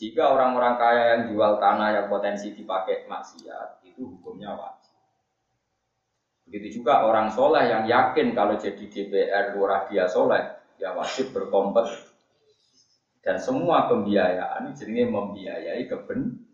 [0.00, 4.96] jika orang-orang kaya yang jual tanah yang potensi dipakai maksiat, itu hukumnya wajib.
[6.48, 10.40] Begitu juga orang soleh yang yakin kalau jadi DPR lurah dia soleh,
[10.80, 11.84] ya wajib berkompet.
[13.20, 16.48] Dan semua pembiayaan jadinya membiayai keben.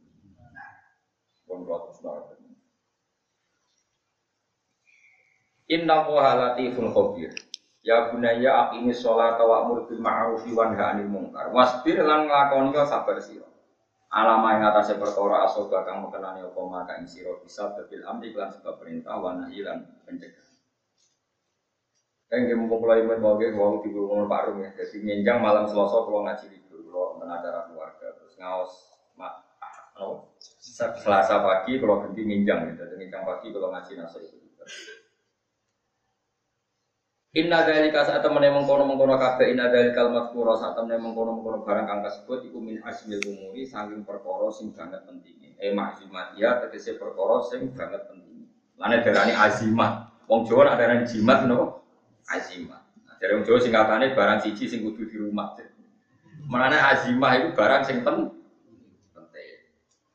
[5.71, 7.31] Inna wa latiful khabir.
[7.87, 11.55] Ya bunaya aqimi sholat wa amur bil ma'ruf wa nahi anil munkar.
[11.55, 13.47] Wasbir lan nglakoni sabar sira.
[14.11, 18.51] Alama yang atasnya perkara asoba kang mengenani apa maka ing sira bisa babil amri lan
[18.51, 20.47] sebab perintah wa nahi lan pencegah.
[22.26, 24.74] Kan mumpung kula imen mau ge wong di rumah Pak Rum ya.
[24.74, 28.72] Jadi nyenjang malam Selasa kula ngaji libur kula wonten acara keluarga terus ngaos
[29.14, 29.47] mak
[30.74, 32.82] Selasa pagi kalau ganti nyenjang gitu.
[32.82, 34.43] Jadi nyenjang pagi kalau ngaji nasa itu.
[37.37, 41.68] Inna dari saat temen mengkono mengkono kafe inna dari kalimat kuro saat temen mengkono mengkono
[41.68, 45.53] barang kang kasebut iku min asmil umuri saking perkara sing banget penting.
[45.61, 48.49] Eh maksimat ya tegese perkara sing banget penting.
[48.80, 50.16] Lane darani azimat.
[50.24, 51.84] Wong Jawa nak darani jimat no
[52.24, 52.80] azimat.
[53.05, 55.61] Nah, dari wong Jawa singkatane barang siji sing kudu di rumah.
[56.49, 58.32] Menane azimah itu barang sing pen
[59.12, 59.61] penting.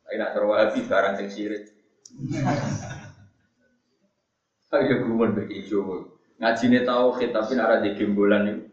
[0.10, 1.70] Tapi nak cara barang sing sirik.
[4.74, 6.11] Ayo gumun bagi Jawa.
[6.42, 8.64] Ngaji ini tahu tapi arah di gembolan itu.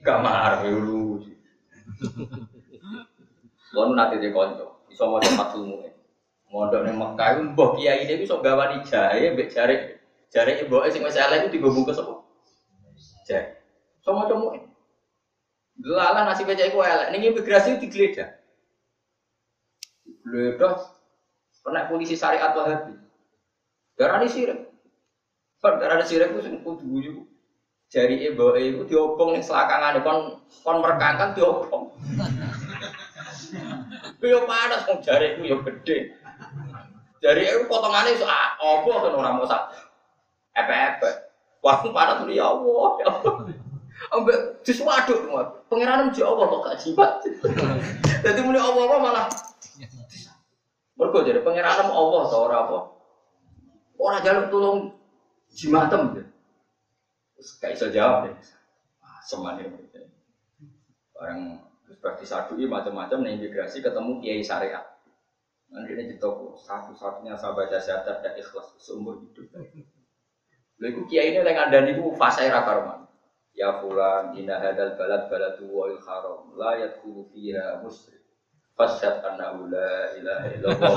[0.00, 1.20] Kamar dulu.
[3.76, 5.84] Lalu nanti dia konco, tempat ilmu
[6.54, 9.98] Mondok nih Mekah itu mbok kiai ini bisa gawani jahe, mbek jare
[10.30, 12.22] jare ibu sing wis elek itu digabungke sapa?
[13.26, 13.58] Jahe.
[14.06, 14.54] Sama cemu.
[15.82, 18.38] Lala nasi becak iku elek, ning imigrasi digeledah.
[20.06, 20.78] Digeledah
[21.66, 22.94] kena polisi syariat Wahabi.
[23.98, 24.63] Darani sirik.
[25.64, 27.24] Kan karena ada sirik itu sing kudu guyu.
[27.88, 31.88] Jari ibu itu diopong ning selakangane kon kon merkangkan diopong.
[34.24, 36.16] Yo panas wong jari itu yo gede.
[37.20, 39.62] Jari itu potongannya iso apa kan ora mosak.
[40.56, 41.10] Epe-epe.
[41.60, 43.52] Wah, panas ya Allah, ya Allah.
[44.16, 45.64] Ambek diswaduk semua.
[45.68, 47.10] Pangeran mesti Allah kok gak jibat.
[48.24, 49.26] Dadi muni Allah malah
[50.94, 52.78] Mergo jadi pangeran Allah ora apa.
[54.00, 54.78] Ora jaluk tulung
[55.54, 56.30] jimatem gitu.
[57.38, 58.34] Terus gak bisa jawab deh.
[58.98, 60.10] Ah, semuanya gitu.
[61.14, 61.62] Orang
[62.02, 64.84] praktis ini macam-macam nih imigrasi ketemu kiai syariat.
[65.70, 69.48] Nanti ini di toko satu-satunya saya baca syahadat dan ikhlas seumur hidup.
[70.82, 73.06] Lalu kiai ini yang ada nih fase rakarman.
[73.54, 78.18] Ya fulan inna hadal balad baladu wa il haram la yadkhulu fiha muslim.
[78.74, 80.94] Fasyad annahu la ilaha illallah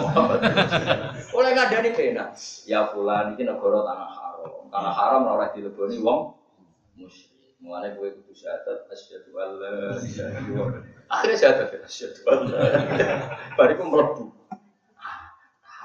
[1.38, 2.34] Oleh ngadani pena.
[2.66, 4.27] Ya fulan ini negara tanah
[4.72, 6.36] karena haram ora dileboni wong
[6.98, 7.58] musyrik.
[7.58, 10.82] Mulane kowe kudu syahadat asyhadu an la ilaha.
[11.10, 12.62] Akhirnya syahadat asyhadu an la
[13.58, 14.24] Bariku mlebu.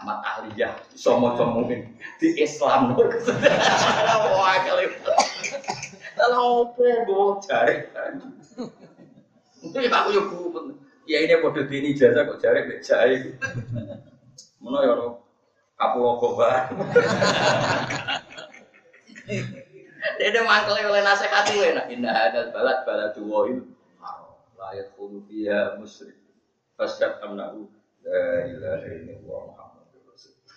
[0.02, 2.98] Ahmad Aliyah iso maca mungkin di Islam.
[4.34, 4.90] Wah, kali.
[6.18, 7.86] Opo go jare.
[9.62, 10.10] Iki aku.
[11.06, 13.38] Ya ini podo dini jasa kok jare mek jae.
[14.58, 15.22] Ngono ya kok
[20.18, 21.86] Dia mangkel oleh nasihat itu enak.
[21.90, 23.62] Indah ada balat balat dua itu.
[24.58, 26.18] Layak kudu dia musyrik.
[26.78, 27.70] Fasyad amnahu.
[28.02, 29.86] La ilaha illallah Muhammad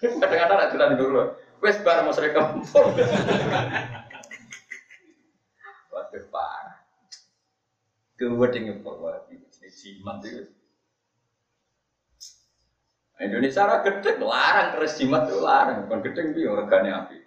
[0.02, 1.22] Kadang-kadang ada jalan dulu.
[1.62, 2.94] Wes bar musyrik kampung.
[5.94, 6.82] Waduh parah.
[8.16, 9.46] Kewe dengan bahwa ini
[9.76, 10.48] jimat itu.
[13.16, 17.25] Indonesia ra gedeng larang keris jimat larang, bukan gedeng piye regane api.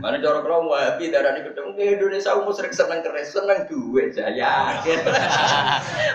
[0.00, 3.68] Mana cara kalau mau happy darah di ketemu ke Indonesia umur sering seneng keres seneng
[3.68, 4.80] duit jaya.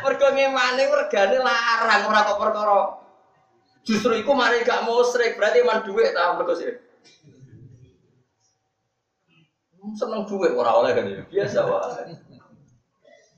[0.01, 2.79] Mereka ngemane regane larang ora kok perkara.
[3.85, 6.73] Justru iku mari gak mau sering berarti man duit ta mereka sih.
[9.93, 12.03] Seneng duit ora oleh kan ya biasa wae.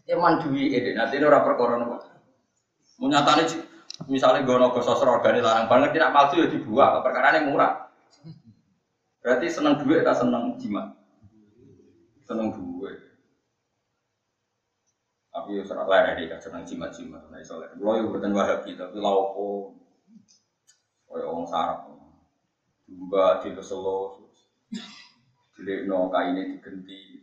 [0.07, 1.99] Eman duit ini nanti ora perkara nopo.
[3.03, 3.43] Menyatane
[4.07, 7.86] misalnya gono gosok regane larang banget tidak palsu ya dibuat perkara ini murah.
[9.27, 10.87] Berarti senang duit tak senang jimat?
[12.23, 12.95] Senang duit.
[15.35, 17.27] Tapi ya serak deh, kan senang jimat-jimat.
[17.27, 19.75] Nah, soalnya lo yang berten wahabi, tapi laupo,
[21.11, 21.91] kayak orang sarap,
[22.87, 24.31] juga di selo,
[25.59, 27.19] di no kainnya digenti,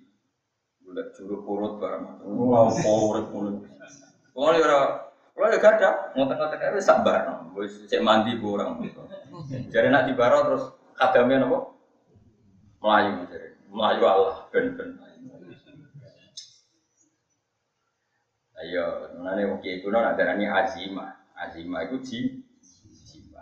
[0.84, 3.64] bulat curug purut barang laupo urip pun.
[4.36, 4.60] Kalau ya
[5.32, 8.84] kalau ya gak ada, ngotak-ngotak aja sabar, gue cek mandi kurang.
[9.72, 11.73] Jadi nak di baro terus kadamnya nopo,
[12.84, 15.00] Melayu jadi Melayu Allah ben ben.
[18.60, 21.16] Ayo, nane wong kiai kuno nak darani azimah.
[21.32, 22.18] Azimah itu ji
[23.08, 23.40] jiwa.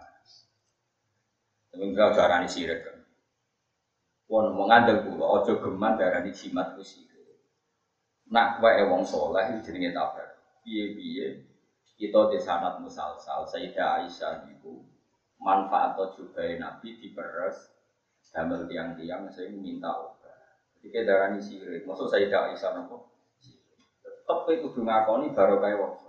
[1.74, 3.02] Tapi enggak darani sirik kan.
[4.30, 6.86] Wong mau ngandel kula aja geman darani jimat ku
[8.32, 10.38] Nak wae wong saleh jenenge tabar.
[10.62, 11.42] Piye-piye
[11.98, 14.86] kita di sanat musalsal Sayyidah Aisyah niku
[15.42, 17.71] manfaat atau juga Nabi diperes
[18.32, 20.56] damel tiang-tiang saya minta obat.
[20.80, 21.84] Jadi darani sirik.
[21.84, 23.12] Maksud Sayyidah Aisyah nopo?
[24.02, 26.02] Tetep kudu ngakoni baru kayak wong.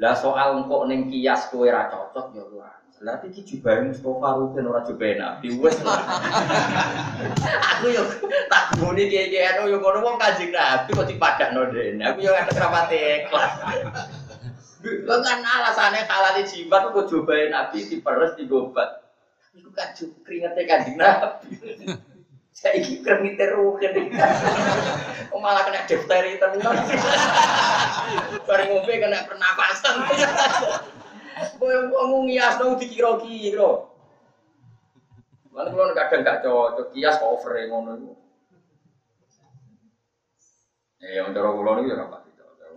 [0.00, 2.72] Lah soal kok ning kias ra cocok ya ora.
[3.02, 5.74] Lah iki jubahe Mustofa Ruben ora jubahe Nabi wis
[7.74, 8.06] Aku yo
[8.46, 12.02] tak guni kiye-kiye anu yo ngono wong Kanjeng Nabi kok dipadakno dene.
[12.08, 13.52] Aku yo ngerti rapate ikhlas.
[14.82, 19.01] Lha kan alasane halale jimat kok jubahe Nabi diperes digobat.
[19.52, 21.52] Iku kan keringete Kanjeng Nabi.
[22.62, 24.12] Saiki kremite ruhen.
[25.28, 26.76] Kok malah kena difteri tenan.
[28.48, 30.04] Bareng ngombe kena pernapasan.
[31.56, 33.88] Kowe wong ngias dong dikira-kira.
[35.52, 38.12] Lan kula kadang gak cocok kias kok over ngono iku.
[41.02, 42.06] Eh yang cara kula niku ya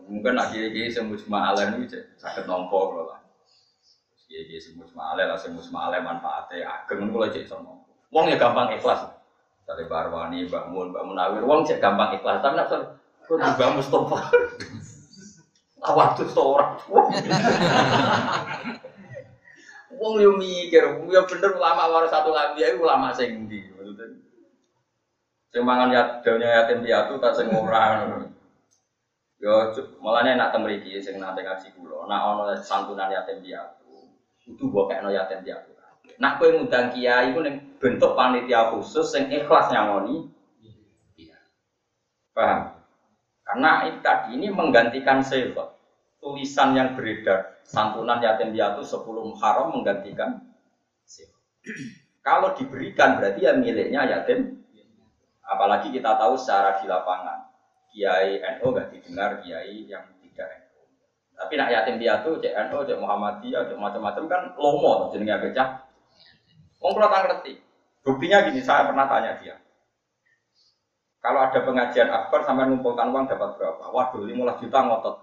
[0.06, 3.20] Mungkin nak kiai-kiai sing musma'alan niku saged nampa kula lah.
[4.26, 7.86] Kiai-kiai sing musma'alan lah sing musma'alan manfaate ageng kula cek nampa.
[8.10, 9.06] Wong ya gampang ikhlas.
[9.66, 12.42] Dari Barwani, bangun, bangun Munawir, wong cek gampang ikhlas.
[12.42, 14.18] Tapi nak kok Mbak Mustafa.
[15.86, 16.74] Awaduh to ora.
[19.96, 23.62] Wong yo mikir, yo bener ulama waris satu lagi ya ulama sing ndi.
[25.54, 28.02] Sing mangan ya daunnya yatim piatu tak sing ora.
[29.36, 29.52] Yo
[30.00, 33.85] malane nak temriki sing nate ngaji kula, nak ana santunan yatim piatu,
[34.46, 35.74] kudu mbok kekno yatim piatu.
[36.16, 40.32] Nak kowe ngundang kiai ning bentuk panitia khusus sing ikhlas nyangoni.
[41.20, 41.38] Iya.
[42.32, 42.80] Paham?
[43.46, 45.76] Karena ini tadi ini menggantikan sifat
[46.24, 50.42] tulisan yang beredar santunan yatim piatu sepuluh haram menggantikan
[52.26, 54.66] Kalau diberikan berarti ya miliknya yatim.
[55.46, 57.54] Apalagi kita tahu secara di lapangan
[57.94, 60.65] Kiai NU nggak didengar Kiai yang tidak.
[61.36, 65.84] Tapi nak yatim piatu NU, cek Muhammadiyah, cek macam-macam kan lomo jenenge becah.
[66.80, 67.60] Wong kula ngerti.
[68.06, 69.56] Buktinya gini, saya pernah tanya dia.
[71.20, 73.84] Kalau ada pengajian akbar sampai ngumpulkan uang dapat berapa?
[73.90, 75.16] Waduh, 15 juta ngotot.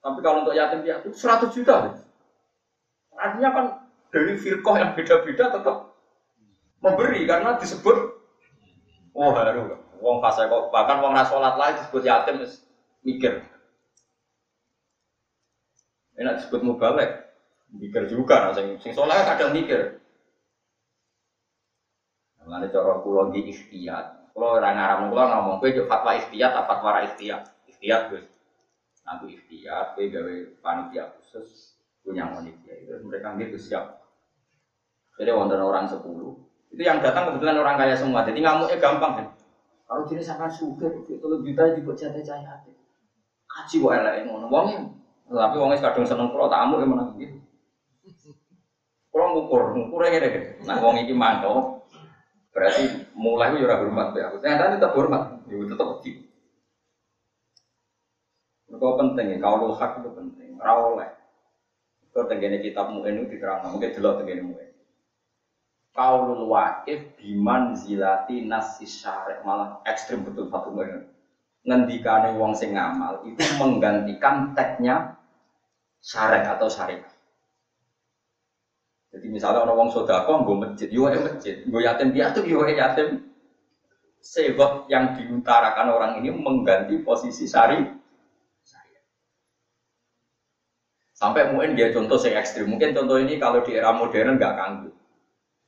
[0.00, 1.92] Tapi kalau untuk yatim piatu 100 juta.
[3.20, 3.66] Artinya kan
[4.08, 5.76] dari firqah yang beda-beda tetap
[6.80, 7.96] memberi karena disebut
[9.12, 12.36] oh haru wong fase kok bahkan wong rasolat lain disebut yatim
[13.04, 13.44] mikir
[16.20, 17.32] enak disebut mubalek
[17.72, 19.96] mikir juga nah, sing sing soleh kadang mikir.
[22.44, 27.00] Mengenai cara kulo di ikhtiyat, kulo orang ngaram kulo ngomong, gue fatwa ikhtiyat, apa fatwa
[27.06, 28.20] ikhtiyat, ikhtiyat gue
[29.10, 31.74] aku ikhtiar, gue gawe panitia khusus
[32.06, 33.98] punya panitia itu mereka gitu siap.
[35.18, 36.32] Jadi wonten orang sepuluh
[36.70, 39.26] itu yang datang kebetulan orang kaya semua, jadi ngamuknya gampang kan.
[39.90, 42.46] Kalau jenis sampai suka, itu lebih baik dibuat jatah cahaya.
[42.46, 42.70] Hati.
[43.50, 44.46] Kaji wae lah ngono.
[44.46, 44.86] Wongnya,
[45.30, 47.38] tapi wongnya kadang seneng kalau tamu yang mana gitu.
[49.10, 50.28] Kalau ngukur, ngukurnya gini,
[50.66, 51.82] nah wong ini mantau,
[52.54, 54.30] berarti mulai itu ya hormat ya.
[54.38, 56.22] Ternyata tetap hormat, ya tetap gitu.
[58.70, 60.54] Mereka penting ya, kalau hak itu penting.
[60.62, 61.10] Rawoleh.
[62.14, 64.70] Kau tenggine kitab mu'in itu diterang, mungkin jelas tenggine mu'in.
[65.90, 70.70] Kaulul wakif biman zilati nasi syarek malah ekstrim betul satu.
[71.66, 75.18] Ngendikane wong sing ngamal itu menggantikan teksnya
[76.00, 77.08] syarek atau syariat.
[79.10, 83.26] Jadi misalnya orang wong sodako gue masjid, yo masjid, gue yatim piatu, yo yatim.
[84.20, 88.00] Sebab yang diutarakan orang ini mengganti posisi syari
[91.20, 92.64] Sampai mungkin dia contoh yang ekstrim.
[92.64, 94.88] Mungkin contoh ini kalau di era modern nggak kanggu.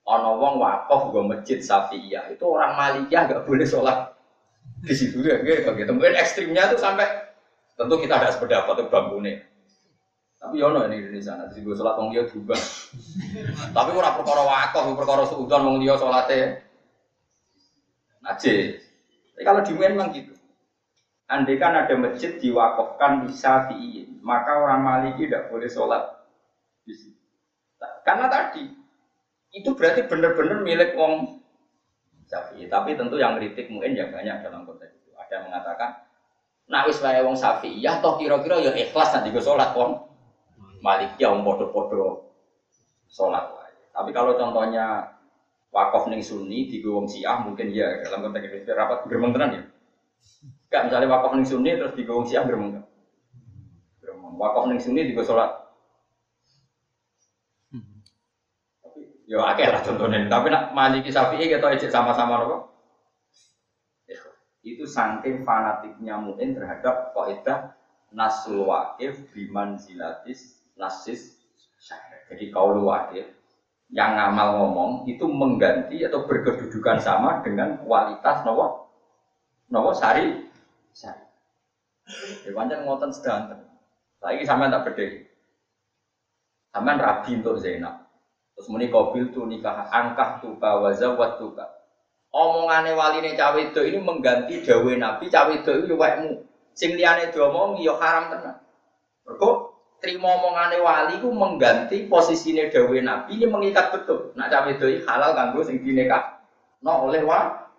[0.09, 4.17] Ono wong wakaf gue masjid Safiyah itu orang Malikiyah nggak boleh sholat
[4.81, 5.93] di situ ya gitu.
[5.93, 7.05] Mungkin ekstrimnya tuh sampai
[7.77, 9.45] tentu kita ada sependapat tuh bangunnya.
[10.43, 12.59] Tapi yono ini di Indonesia nanti gue sholat wong dia juga.
[13.71, 16.59] Tapi orang perkara wakaf, perkara suudon wong dia sholatnya.
[18.27, 18.83] Najis.
[19.39, 20.35] Tapi kalau di memang gitu.
[21.31, 26.11] Andai kan ada masjid diwakafkan di Syafi'i, maka orang Maliki tidak boleh sholat
[26.91, 27.17] situ.
[28.03, 28.67] Karena tadi
[29.55, 31.39] itu berarti benar-benar milik wong
[32.27, 32.67] Syafi'i.
[32.67, 35.15] Tapi tentu yang kritik mungkin ya banyak dalam konteks itu.
[35.15, 36.03] Ada yang mengatakan,
[36.67, 40.12] nah wis wong Syafi'i, ya toh kira-kira ya ikhlas nanti gue sholat wong
[40.83, 42.27] Maliki ya wong podo-podo
[43.07, 43.47] sholat.
[43.95, 45.15] Tapi kalau contohnya
[45.71, 49.63] wakaf ning Sunni di wong Syiah mungkin ya dalam konteks itu rapat bermenteran ya.
[50.73, 52.81] Gak misalnya wakaf ning sunni terus di gowong siang geremeng.
[54.01, 54.35] Geremeng.
[54.41, 55.53] Wakaf ning sunni di sholat.
[58.81, 60.25] Tapi Ya akeh lah contohnya.
[60.33, 62.57] Tapi nak Maliki Syafi'i kita ejek sama-sama nopo.
[64.63, 67.75] Itu saking fanatiknya Mu'in terhadap kaidah
[68.15, 71.39] nasul wakif biman zilatis nasis.
[72.31, 73.29] Jadi kaulu wakif
[73.93, 78.89] yang ngamal ngomong itu mengganti atau berkedudukan sama dengan kualitas nopo
[79.69, 80.49] nopo sari
[80.97, 81.25] sari.
[82.49, 83.61] Ya pancen ngoten sedanten.
[84.23, 85.29] Saiki sampean tak bedhe.
[86.73, 88.09] Sampean rabi untuk Zainab.
[88.57, 91.67] Terus muni kobil tu nikah angkah tuka wazawat tuka.
[92.33, 96.33] Omongane waline cawe itu ini mengganti dawe Nabi cawe itu itu wekmu.
[96.73, 98.57] Sing liyane diomongi ya haram tenan.
[99.29, 99.72] Mergo
[100.03, 104.35] terima omongane wali ku mengganti posisine dawe Nabi ini mengikat betul.
[104.35, 106.43] Nak cawe itu halal kanggo sing dinikah.
[106.83, 107.71] No oleh wa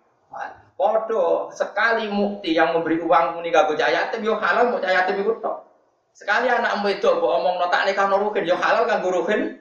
[0.74, 5.20] Podo sekali mukti yang memberi uang muni kanggo cah yatim yo halal mau cah yatim
[5.20, 5.68] iku tok.
[6.16, 9.60] Sekali anak wedok mbok omong no tak nikah no ruhin yo halal kanggo ruhin.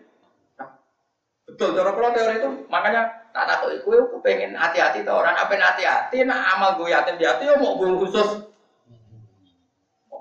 [1.43, 6.26] Betul cara kula teori itu makanya tak takut aku pengen hati-hati to orang apa hati-hati
[6.26, 8.52] nak amal gue yatim piatu yo mau gue khusus.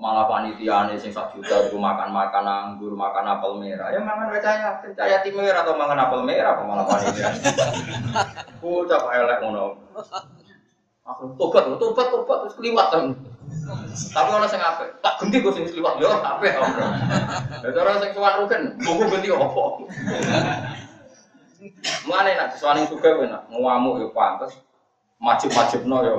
[0.02, 3.86] Malah panitia nih sing sak juta itu makan-makan anggur, makan apel merah.
[3.94, 7.30] Ya mangan cah yatim merah atau mangan apel merah kok malah panitia.
[8.58, 9.78] Bocah elek ngono.
[11.06, 13.14] Aku tobat, tobat, tobat terus keliwat kan.
[14.10, 16.50] Tapi orang sing apik, tak ganti gue sing keliwat yo apik.
[17.62, 19.86] Ya cara sing suwan rugen, buku ganti opo.
[22.10, 24.58] Mulane nak suwaning juga kowe nak ngamuk yo pantes.
[25.22, 26.16] Majib-majibno yo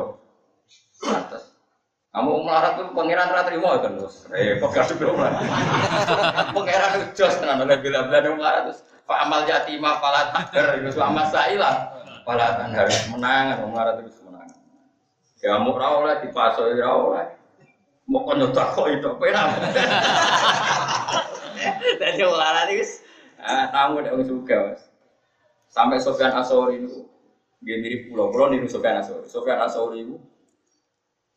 [1.03, 1.52] pantes.
[2.13, 4.29] Kamu melarat tuh pangeran ra trimo kan terus.
[4.29, 5.33] Repot kadhe ora.
[6.53, 11.89] Pangeran jos tenan oleh bila-bila melarat terus Pak amal yatimah pala takder itu amal sailah.
[12.21, 14.45] Pala tanhar menang melarat itu menang.
[15.41, 17.33] Ya mau ra oleh dipaso ya oleh.
[18.05, 19.57] Mau kono takok itu penak.
[21.97, 23.01] Dadi melarat itu
[23.41, 24.85] ah tamu nek wong suka Mas.
[25.73, 27.09] Sampai Sofyan Asori itu
[27.65, 29.25] dia mirip pulau pulau niru Sofyan Asori.
[29.25, 30.15] Sofyan Asori itu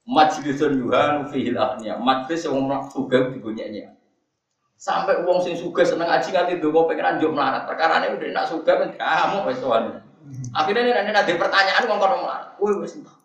[0.07, 3.97] majlisun yuhanu fihil akhnya majlis yang orang suga digunyanya
[4.77, 7.65] sampai uang sing suga seneng aji nganti dulu pengen anjuk melarat.
[7.65, 9.61] Perkara ini udah nak suga kan kamu wes
[10.53, 12.49] akhirnya ini nanti pertanyaan ngomong kono melarat.
[12.61, 13.17] Woi wes entah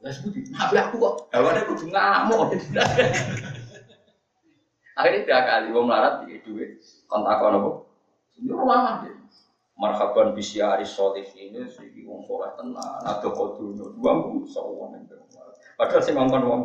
[0.00, 1.28] Lah sebuti, tapi aku kok.
[1.28, 2.56] Hawane kudu ngamuk.
[4.96, 7.76] Akhirnya tiga kali wong melarat di duit kontak kono kok.
[8.40, 9.12] Ini rumah deh
[9.76, 10.88] marhaban bisyari
[11.36, 13.00] ini sih wong soleh tenan.
[13.04, 15.04] Ada koduno dua minggu sawon
[15.80, 16.62] padahal sih ngomong wong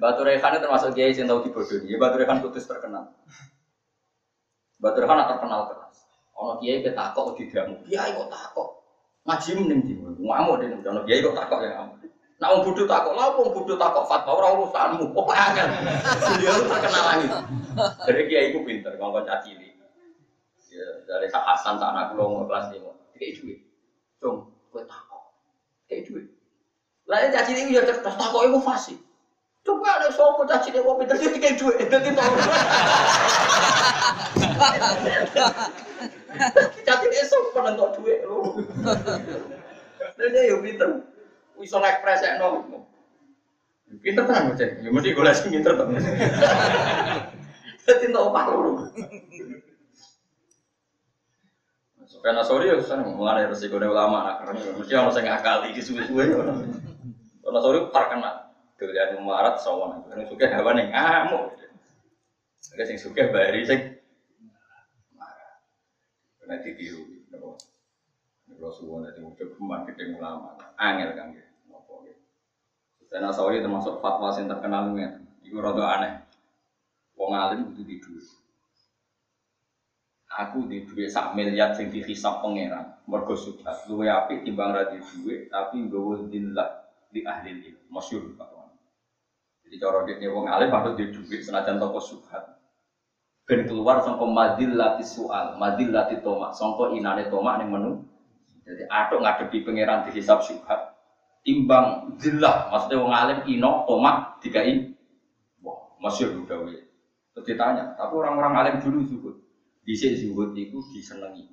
[0.00, 1.92] Batu Rehan itu termasuk kiai yang tahu dibodohi.
[1.92, 3.12] Ya Batu Rehan putus terkenal.
[4.80, 6.08] Batu Rehan terkenal keras.
[6.40, 7.76] Ono kiai ketakok di damu.
[7.84, 8.68] Kiai kok takok.
[9.28, 10.72] Ngaji mending di ngamuk deh.
[10.88, 12.00] Ono kiai kok takok yang ngamuk.
[12.40, 15.12] Nah, wong bodoh takok, lah wong bodoh takok fatwa ora urusanmu.
[15.12, 15.68] Kok angel.
[16.40, 17.26] Dia terkenal lagi.
[18.08, 19.52] Jadi kiai ku pinter, ngomong caci
[20.70, 22.94] Ya, dari Sak Hasan sak kelas lima.
[23.18, 23.58] Kayak duit.
[24.22, 25.09] Cung, kowe takok.
[25.90, 26.30] Kayak duit.
[27.10, 28.94] Lah caci ini ya cerdas takok iku fasih.
[29.66, 31.90] Coba ada sopo caci ini kopi terus kayak duit.
[31.90, 32.30] Dadi tau.
[36.86, 38.62] Caci ini sopo nentok duit lho.
[40.14, 41.02] Dia yo pinter.
[41.58, 42.62] Iso ngekpres ya no.
[43.98, 44.68] Pinter tenan bocah.
[44.78, 45.74] Ya mesti golek sing pinter.
[47.82, 48.86] Dadi entuk opah lho.
[52.20, 56.24] Karena sorry ya sana mengenai resiko ulama nak karena mesti orang saya ngakali di suwe-suwe.
[57.40, 58.36] Karena sorry terkenal.
[58.76, 60.04] Dilihat marat sawan.
[60.08, 61.56] Karena suka hewan yang ngamuk.
[62.76, 63.80] Ada yang suka bari sing
[65.16, 65.64] marah.
[66.40, 67.08] Karena ditiru.
[68.60, 70.52] Kalau suwon itu udah kembang gede ulama.
[70.76, 71.48] Angel kan gitu.
[73.10, 75.08] Dan Asawi termasuk fatwa yang terkenal nih.
[75.42, 76.12] Itu rada aneh.
[77.16, 78.39] Wong alim itu di duit
[80.30, 82.94] aku di duit sak miliar sing dihisap pangeran.
[83.10, 86.70] Mergo subhat luwe apik timbang ra tapi nggawa dillah
[87.10, 87.70] di ahli ini.
[87.90, 88.70] Masyhur kawan
[89.70, 92.58] jadi cara dia wong alim patut di duit senajan toko subhat.
[93.46, 96.58] Ben keluar sangka madil lati soal madil lati tomak.
[96.58, 98.02] Sangka inane tomak ning menu.
[98.66, 100.90] Jadi atuk ngadepi pangeran dihisap subhat.
[101.46, 104.90] Timbang dillah maksudnya wong alim ino tomak dikai.
[105.62, 106.66] Wah masyhur udah
[107.30, 109.30] Terus ditanya, tapi orang-orang alim dulu juga
[109.84, 111.48] bisa zuhud itu disenangi.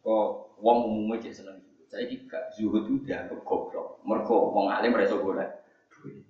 [0.00, 1.58] Kok wong umumnya cek seneng.
[1.88, 4.00] Saya gak zuhud itu dianggap goblok.
[4.04, 5.50] Mereka wong alim golek
[5.92, 6.24] duit.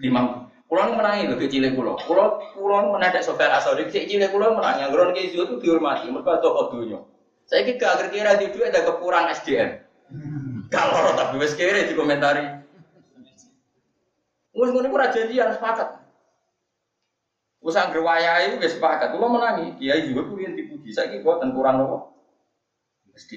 [0.00, 1.98] Limang Kulo menangi lho kecil kulo.
[1.98, 4.86] Kulo kulo menadak sofer asal di kecil kulo menangi.
[4.86, 6.06] Yang kayak zuhud itu dihormati.
[6.06, 7.02] Mereka tuh dunia.
[7.50, 9.82] Saya kira kira di duit ada kekurangan SDM.
[10.70, 12.46] Kalau tapi wes kira di komentari.
[14.54, 15.99] Mus ngono ora janjian sepakat.
[17.60, 19.76] Wes anggere wayahe wis sepakat, kula menangi.
[19.76, 20.96] Kiai juga kuwi yang dipuji.
[20.96, 22.16] Saiki boten kurang nopo?
[23.12, 23.36] Mesti.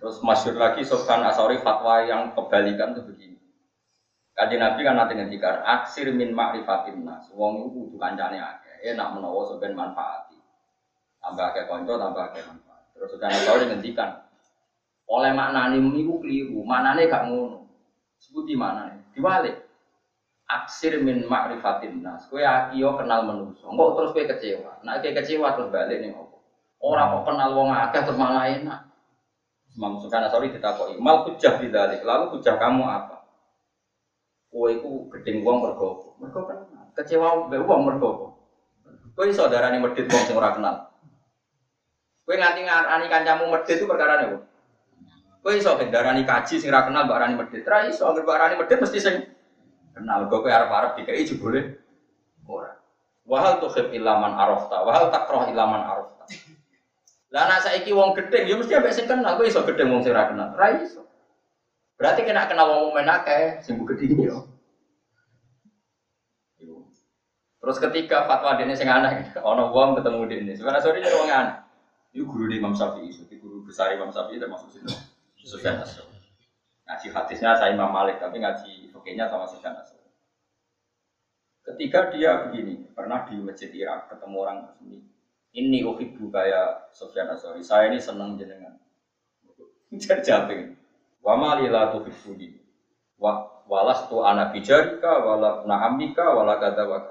[0.00, 3.38] Terus masyur lagi Sofyan Asori fatwa yang kebalikan itu begini.
[4.34, 7.28] Kaji Nabi kan nanti ngendikan aksir min ma'rifatin nas.
[7.36, 8.92] Wong itu kudu kancane akeh.
[8.92, 10.36] Enak menawa sampean manfaati.
[11.20, 12.84] Tambah akeh kanca, tambah akeh manfaat.
[12.96, 14.24] Terus Sofyan Asori ngendikan
[15.12, 16.64] oleh maknane niku keliru.
[16.64, 17.68] Maknane gak ngono.
[18.16, 19.12] Sebuti maknane.
[19.12, 19.63] Diwalik
[20.44, 22.28] aksir min ma'rifatin nas.
[22.28, 23.64] Kowe akiyo kenal manusa.
[23.68, 24.72] Engko terus kowe kecewa.
[24.84, 26.44] Nek kowe kecewa terus balik ning opo?
[26.84, 28.80] Ora kok kenal wong akeh terus malah enak.
[29.74, 33.26] Imam Sufyan sorry ditakoki, "Mal hujjah bidzalik?" Lalu hujjah kamu apa?
[34.54, 36.62] Kowe iku gedeng wong mergo Mergo kan
[36.94, 38.38] kecewa mbek wong mergo?
[39.18, 40.94] Kowe iso darani medhit wong sing ora kenal.
[42.22, 44.46] Kowe nganti ngarani kancamu medhit itu perkara apa?
[45.42, 47.66] Kowe iso darani kaji sing ora kenal mbak arani medhit.
[47.66, 49.14] Ra iso anggere mbak arani medhit mesti sing
[49.94, 51.64] Kenal gue Arab Arab dikai juga boleh.
[52.44, 52.72] Ora.
[53.24, 56.28] Wahal tuh khif ilaman arafta, wahal takroh ilaman arafta.
[57.32, 60.12] Lah anak saiki wong gedeng, ya mesti ambek sing kenal, gue iso gedeng wong sing
[60.12, 60.52] ora kenal.
[60.52, 61.08] Ra iso.
[61.96, 64.38] Berarti kena kenal wong men akeh sing gedeng yo.
[67.64, 70.52] Terus ketika fatwa dene sing aneh, ana wong ketemu dene.
[70.52, 71.56] Sebenarnya sore jadi wong aneh.
[72.12, 74.86] Itu guru di Imam Syafi'i, itu guru besar Imam Syafi'i termasuk situ.
[75.40, 75.80] Sufyan
[76.84, 80.00] Ngaji hadisnya saya Imam Malik, tapi ngaji fakihnya sama Sufyan Asri.
[81.60, 85.04] Ketika dia begini, pernah di masjid Irak ketemu orang ini,
[85.52, 87.60] ini uhibbu kaya Sufyan Asri.
[87.60, 88.80] Saya ini senang jenengan.
[89.92, 90.72] Jadi
[91.20, 92.56] Wa malila tuhibbuni.
[93.20, 97.04] Wa walas tu anak bijarika, wala naamika, wala kata wa.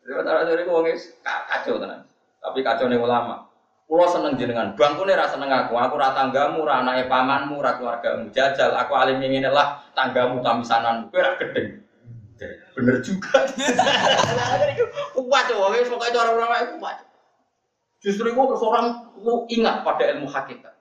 [0.00, 0.92] Sebentar dari gue
[1.24, 2.04] kacau tenan.
[2.40, 3.49] Tapi kacau nih ulama.
[3.90, 5.74] Kulo seneng jenengan, bangkune rasa seneng aku.
[5.74, 8.30] Aku ora tanggamu, ora anake pamanmu, ora keluargamu.
[8.30, 11.10] Jajal, aku alim ini lah tanggamu tamisananmu.
[11.10, 11.82] Kowe ora gedeng.
[12.78, 13.50] Bener juga.
[15.18, 17.02] Kuat tuh, wis pokoke cara ulama itu kuat.
[17.98, 20.74] Justru itu terus orang lu ingat pada ilmu hakikat.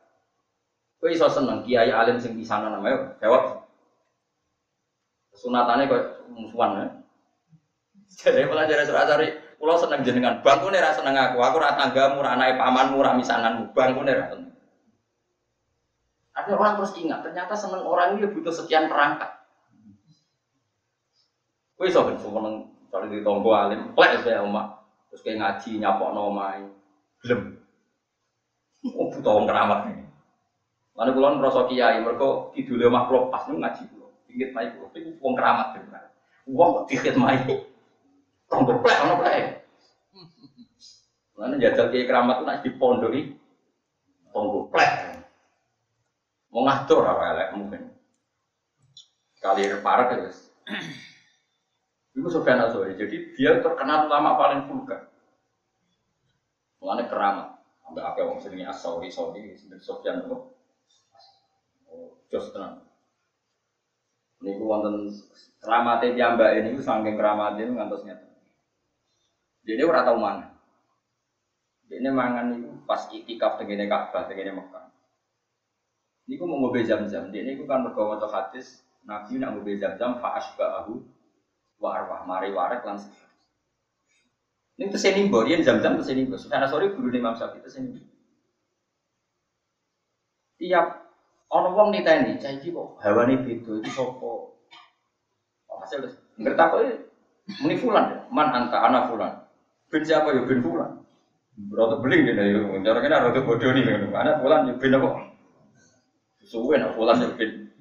[1.01, 3.65] Kowe iso seneng kiai alim sing pisanan namanya jawab.
[5.33, 6.85] Sunatannya kok musuhan ya.
[8.21, 11.43] Jadi pelajaran surat cari Kulo seneng jenengan, bangkune ra seneng aku.
[11.43, 13.75] Aku ra tanggamu, ra anake pamanmu, ra misananmu.
[13.75, 14.55] Bangkune ra seneng.
[16.31, 19.27] Ada orang terus ingat, ternyata seneng orang ini butuh sekian perangkat.
[21.83, 24.79] Iso ben seneng cari di tonggo alim, plek saya omak.
[25.11, 26.63] Terus kayak ngaji nyapokno omahe.
[27.19, 27.59] Gelem.
[28.95, 30.07] Oh, butuh wong keramat ini.
[30.95, 34.07] Lalu kulon merasa kiai, mereka kidule makhluk pas ngaji kulo.
[34.31, 36.15] Ingat mai kulo, itu wong keramat benar.
[36.47, 37.43] Wong dikit mai.
[38.49, 39.41] Tonggo plek, ono plek.
[41.37, 43.37] Mana jajal kiai keramat nak dipondoki
[44.33, 45.21] tonggo plek.
[46.49, 47.81] Mau ngatur apa elek mungkin.
[49.39, 50.51] Kali parah ya guys.
[52.11, 52.99] Itu Sofyan Azori.
[52.99, 55.07] Jadi dia terkenal ulama paling vulgar.
[56.83, 57.47] Mulanya keramat.
[57.85, 60.37] Sampai apa orang sini Asauri, Sauri, sendiri Sofyan itu.
[61.89, 62.85] Oh, jos tenang.
[64.39, 65.09] Ini wonten
[65.59, 68.28] keramatnya jamba ini, saking keramatnya ngantos nyata.
[69.69, 70.49] Jadi ora tau mangan.
[71.89, 74.89] Ini mangan itu pas itikaf tegene Ka'bah tegene Mekah.
[76.29, 77.29] Niku mau ngobe jam-jam.
[77.29, 81.01] Dia niku kan mergo maca hadis Nabi nak ngobe jam-jam fa asba'ahu
[81.81, 82.97] wa arwah mari warek lan
[84.79, 86.47] Ini teseni mbok, dia jam-jam teseni mbok.
[86.47, 87.99] Karena sore guru Imam Syafi'i teseni.
[90.59, 90.87] Tiap
[91.49, 94.31] ana wong niteni, cah iki kok hawane beda iki sapa?
[95.79, 96.03] Hasil
[96.35, 96.77] ngerti apa
[97.63, 99.38] muni fulan, man anta ana fulan.
[99.89, 101.01] Bin siapa ya bin Fulan.
[101.59, 102.61] Berarti beling dia ya.
[102.85, 104.09] Cara kena rada bodoh nih.
[104.13, 105.09] Anak Fulan ya bin apa?
[106.45, 107.73] Suwe nak Fulan ya bin.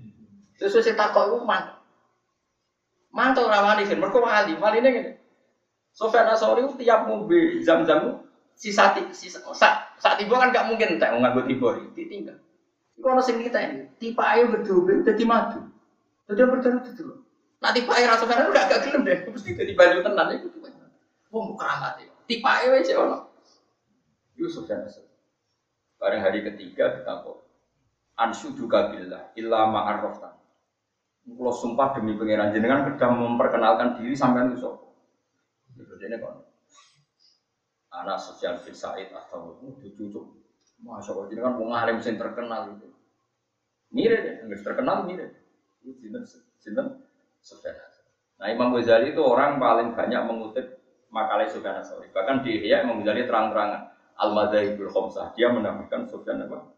[0.56, 1.78] Sesuai saya takut itu man.
[3.12, 4.00] Mantul rawani kan.
[4.00, 4.52] Mereka wali.
[4.56, 5.10] Wali ini gini.
[5.92, 8.22] Sofyan Asori itu tiap mobil jam-jam
[8.54, 12.38] si sati si saat saat tiba kan gak mungkin tak mau nganggo tiba ditinggal.
[12.98, 15.58] Iku ono sing kita ini tipe ayo berdua jadi madu.
[16.30, 17.18] Jadi berjalan itu loh.
[17.58, 19.18] Nah tipe air rasa kan udah gak gelem deh.
[19.26, 20.48] Mesti jadi baju tenan itu.
[21.28, 22.12] Wong keramat ya.
[22.24, 23.18] Tipe ae wae ono.
[24.38, 25.04] Yusuf dan Nasr.
[25.98, 27.42] Bareng hari ketiga ditakok.
[28.18, 30.34] Ansyuduka billah illa ma'arraftan.
[31.28, 34.86] Kalau sumpah demi pangeran jenengan sudah memperkenalkan diri sampai itu sapa.
[35.76, 36.40] Ini kon.
[37.92, 40.20] Anak sosial bin Said atau cucu
[40.78, 42.86] Masya Allah, jadi kan mau ngalim terkenal itu.
[43.90, 45.34] Mirip deh, nggak terkenal mirip.
[45.82, 46.22] Itu sinten
[46.62, 46.86] sinten
[48.38, 50.77] Nah Imam Ghazali itu orang paling banyak mengutip
[51.08, 52.08] makalah Sufyan Asori.
[52.12, 55.32] Bahkan di Ihya mengenali terang-terangan al madzhabul khamsah.
[55.38, 56.68] Dia menambahkan Sufyan apa?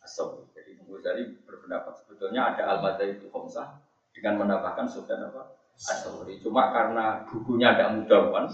[0.00, 0.48] Asori.
[0.56, 3.80] Jadi Imam Ghazali berpendapat sebetulnya ada al madzhabul khamsah
[4.16, 5.54] dengan menambahkan Sufyan apa?
[5.76, 6.40] Asori.
[6.40, 8.46] Cuma karena bukunya tidak kan,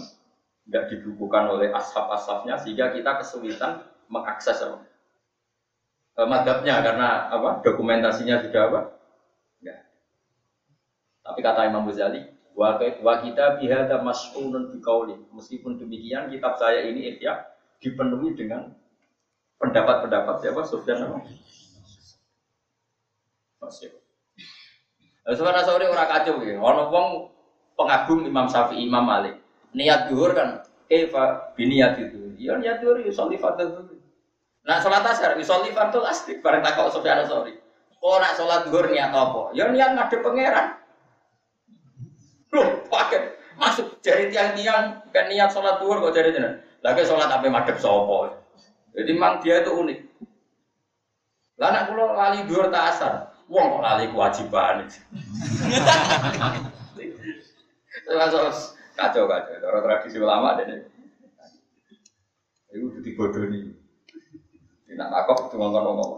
[0.67, 4.83] tidak dibukukan oleh ashab-ashabnya sehingga kita kesulitan mengakses apa?
[6.17, 7.63] E, madhabnya karena apa?
[7.63, 8.81] Dokumentasinya sudah apa?
[9.59, 9.75] Ya.
[11.23, 15.13] Tapi kata Imam Ghazali, wa, kita bihada mas'ulun bikauli.
[15.29, 17.45] Meskipun demikian, kitab saya ini ya
[17.77, 18.73] dipenuhi dengan
[19.61, 20.61] pendapat-pendapat siapa?
[20.65, 21.21] Sufyan apa?
[23.61, 23.93] Masih.
[25.27, 26.57] Sebenarnya sore orang kacau ya.
[26.57, 27.07] Orang wong
[27.77, 29.37] pengagum Imam Syafi'i, Imam Malik
[29.77, 33.99] niat duhur kan Eva biniat itu ya niat duhur ya sholli fardhu
[34.63, 37.59] nah sholat asar ya sholli fardhu asli bareng takok Sofyan sorry
[37.99, 40.76] oh nak sholat duhur niat apa ya niat ngadep pangeran
[42.97, 43.19] pakai
[43.61, 48.33] masuk jari tiang-tiang kan niat sholat duhur kok jari jeneng lagi sholat apa madep sopo
[48.97, 49.99] jadi memang dia itu unik
[51.61, 53.13] lah nak pulau lali duhur tak asar
[53.45, 54.85] wong kok lali kewajiban
[58.07, 59.61] Terus Kacau kacau.
[59.61, 60.89] Orang tradisi ulama deh.
[62.73, 63.77] Itu jadi bodoh nih.
[64.89, 66.11] Tidak takut itu ngomong ngomong.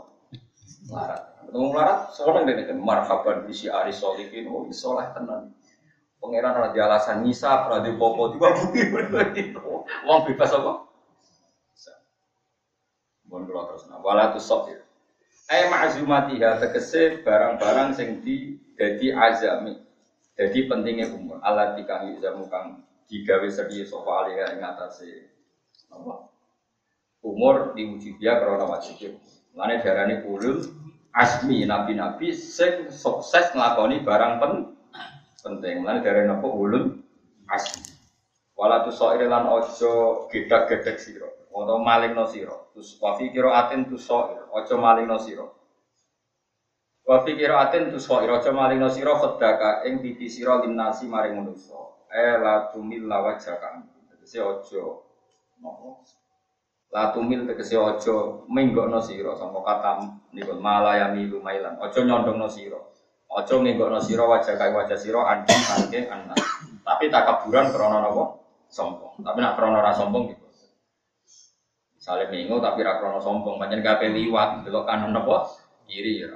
[0.88, 1.22] Larat.
[1.43, 1.99] Ketemu larat,
[2.47, 2.65] deh nih.
[2.80, 4.47] Marhaban bisi aris solihin.
[4.47, 5.51] Oh, isolah tenan.
[6.20, 8.91] Pangeran ada alasan nisa, ada popo, tiba bumi
[10.04, 10.90] Uang bebas apa?
[13.30, 14.80] Mohon kalau terus wala tu sok ya.
[15.50, 19.78] Eh ma'zumatiha tegese barang-barang sing di jadi azami
[20.34, 21.38] jadi pentingnya umur.
[21.46, 25.30] Allah dikang jamu kang digawe serius sofa alih yang ngatasi
[25.94, 26.30] apa?
[27.22, 29.18] Umur diuji dia karena wajib.
[29.54, 30.66] Mana darani ulul
[31.14, 34.52] asmi nabi-nabi sing sukses ngelakoni barang pen
[35.49, 35.81] penting.
[35.81, 36.85] Mana darani apa ulul
[37.49, 37.89] asmi.
[38.53, 41.49] Wala tu soire lan ojo gedak-gedek siro.
[41.49, 42.71] Atau maling no siro.
[42.71, 44.47] Terus wafi kiro atin tu soire.
[44.53, 45.59] Ojo maling no siro.
[47.09, 51.73] Wa fi qiraatin tuswa iraja maling sira khadaka ing titi sira linnasi maring manusa.
[52.05, 53.81] Eh la tumil la wajaka.
[54.13, 54.81] Tegese aja
[55.57, 56.05] nopo.
[56.93, 59.91] La tumil tegese aja menggokno sira sangka kata
[60.38, 61.81] niku malaya milu mailan.
[61.81, 62.77] Aja nyondongno sira.
[63.30, 66.38] Aja menggokno sira wajaka wajah sira andi sangke anak.
[66.81, 68.41] Tapi takaburan krana napa?
[68.65, 69.22] Sombong.
[69.22, 70.49] Tapi nak krana ora sombong gitu.
[71.99, 75.45] Misalnya minggu tapi rakrono sombong, banyak gak liwat, belok kanan apa?
[75.85, 76.31] Kiri ya.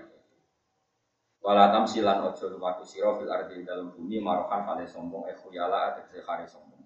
[1.44, 6.24] Wala silan ojo lumaku siro fil ardi dalam bumi marokan kale sombong eh khuyala atek
[6.24, 6.84] kare sombong.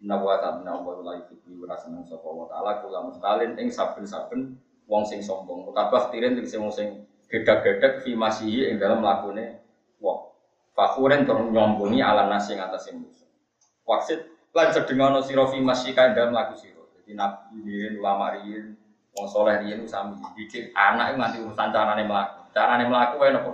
[0.00, 4.54] Inna wa ta'ala wa la yuhibbu wa seneng sapa wa ta'ala kula mustalin ing saben-saben
[4.86, 5.68] wong sing sombong.
[5.74, 9.60] Tabah tirin sing wong sing gedak-gedak fi masihi ing dalam lakune
[10.00, 10.32] wong.
[10.72, 13.28] Fakhuren tur nyombongi ala nasi ing atas musuh.
[13.84, 14.24] Waksit
[14.56, 16.80] lan sedengono sira fi masih ing dalam laku sira.
[16.98, 18.76] Jadi nabi riyin ulama riyin
[19.12, 22.48] wong soleh riyin sami didik anak urusan carane mlaku.
[22.56, 23.52] Carane mlaku wae napa?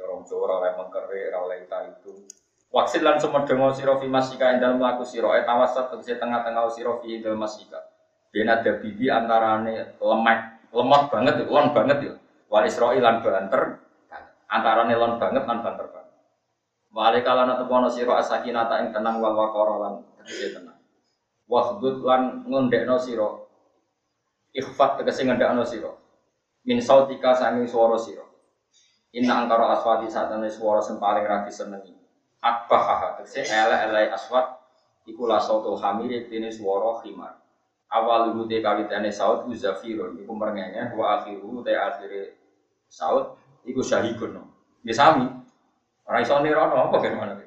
[0.00, 2.24] Orang Jawa oleh mengkeri, oleh itu.
[2.72, 6.98] Waksil lan semedongo siro fi masika ing dalem laku siro et awasat tegese tengah-tengah siro
[7.04, 7.84] fi dalem masika.
[8.32, 12.14] Ben ada bibi antarane lemah, lemot banget, lon banget ya.
[12.50, 13.78] Wal Israil lan banter,
[14.50, 16.18] antarane lon banget lan banter banget.
[16.90, 20.74] Wale kalana tepono siro asakinata ing tenang wal waqara lan tegese tenang.
[21.46, 23.46] Wahdud lan ngondekno siro.
[24.50, 26.02] Ikhfat tegese ngendakno siro.
[26.66, 28.26] Min sautika sanging swara siro.
[29.14, 31.94] Inna angkara aswati saat ini suara yang paling rati senengi.
[32.42, 34.58] Akbah haha, tegese ele ele aswat
[35.06, 37.38] iku la sautul hamir ini suara khimar.
[37.90, 42.39] Awal rute kawitane saut ku zafirun iku merengenge wa akhiru te akhire
[42.90, 44.42] saut iku syahikun.
[44.82, 45.24] Nggih sami.
[46.10, 47.46] Ora iso nirono apa gimana iki.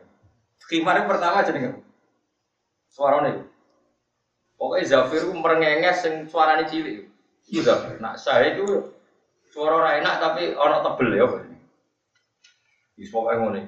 [0.71, 1.83] Khimar yang pertama jenenge.
[2.87, 3.43] Suarane.
[4.55, 7.03] Pokoknya zafir ku merengenge sing suarane cilik.
[7.51, 7.99] Iku zafir.
[7.99, 8.63] Nah, saya itu
[9.51, 11.27] suara ora enak tapi ana tebel ya.
[12.95, 13.61] Wis pokoke ngene.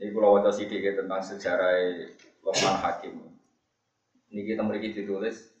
[0.00, 1.70] Ini kalau wajah sedikit tentang sejarah
[2.42, 3.14] Lokman Hakim.
[4.34, 5.54] Ini kita memiliki ditulis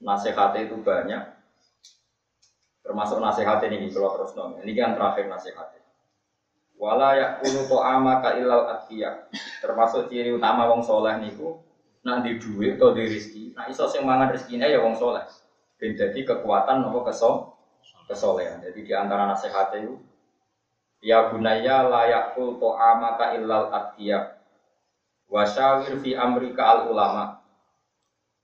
[0.00, 1.35] nasihatnya itu banyak.
[2.86, 4.62] Termasuk nasihat ini kalau terus nong.
[4.62, 5.82] Ini kan terakhir nasihatnya.
[6.78, 9.26] Wala yakunu to'ama ka ilal atiyah.
[9.58, 11.58] Termasuk ciri utama wong soleh niku
[12.06, 13.58] nak di duit atau di rezeki.
[13.58, 15.26] Nah iso sing mangan rezekinya ya wong soleh.
[15.82, 17.50] Jadi kekuatan nopo kesol
[18.06, 18.62] kesolehan.
[18.62, 19.98] Jadi di antara nasihatnya itu
[21.04, 24.32] Ya bunaya layakul to'amaka illal atiyah
[25.28, 27.36] Wasyawir fi amrika al ulama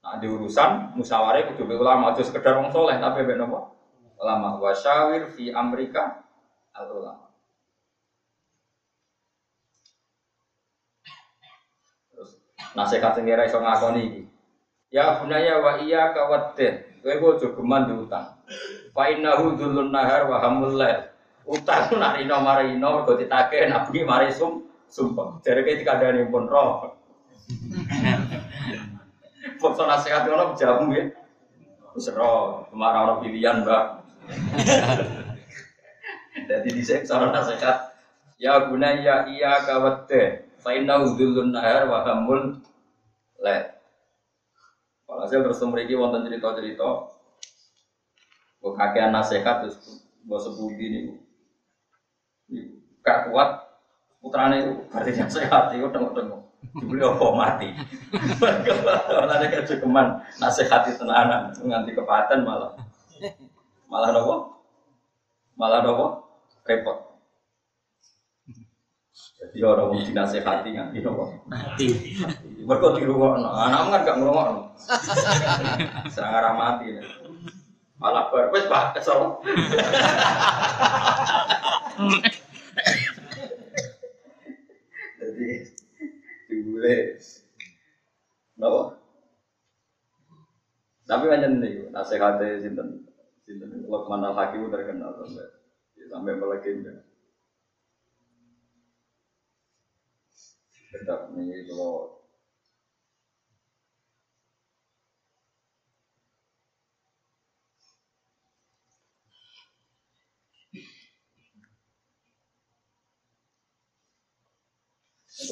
[0.05, 3.72] Nah di urusan musyawarah juga ulama Itu sekedar orang soleh tapi benar apa?
[4.23, 6.23] Ulama Wasyawir fi amrika
[6.73, 7.27] al ulama
[12.15, 12.39] Terus
[12.78, 14.23] nasihat sendiri iso ngakoni iki
[14.94, 18.39] Ya bunaya wa iya kawatin Kowe kok jogeman diutang
[18.94, 21.11] Fa innahu dzulun nahar wa hamul lail
[21.43, 24.62] Utang narino marino mergo ditagih nabi mari sum
[24.93, 25.40] sumpah.
[25.40, 26.93] Jare iki dikandani pun roh.
[29.59, 31.09] Foto nasihat ngono jamu ya.
[31.97, 32.32] Wis ke
[32.73, 33.85] mana ono pilihan, Mbak.
[36.49, 37.93] Jadi di sektor nasihat
[38.43, 42.59] Ya gunaya iya kawate fa inna dzillun nahar wa hamul
[43.39, 43.59] le.
[45.07, 47.15] Walhasil terus mriki wonten cerita-cerita
[48.62, 49.78] kakean nasihat terus
[50.27, 51.15] mbok sepundi niku.
[53.07, 53.62] Gak kuat
[54.19, 56.43] putrane itu berarti sehat itu tengok-tengok.
[56.82, 57.69] Dibeli apa mati.
[59.23, 62.74] Ora ada kecukupan nasihati tenanan nganti kepaten malah.
[63.93, 64.36] Malah nopo?
[65.60, 66.06] Malah nopo?
[66.64, 67.12] Repot.
[69.12, 71.44] Jadi orang mau dinasehati nganti nopo.
[71.44, 72.16] Mati.
[72.64, 74.73] Mereka di rumah, anak kan gak ngurungok.
[76.09, 76.97] Saya ngarah mati.
[76.97, 77.05] ya.
[78.01, 79.44] Malah bar, wes pak kesel.
[85.20, 85.47] Jadi
[86.48, 86.97] dibule,
[88.56, 88.97] nopo.
[91.05, 93.01] Tapi kan nih, nasihatnya sinten
[93.93, 95.44] Lokman Al Hakim terkenal sampai
[96.09, 97.05] sampai melegenda.
[100.93, 102.24] Tetap ini kalau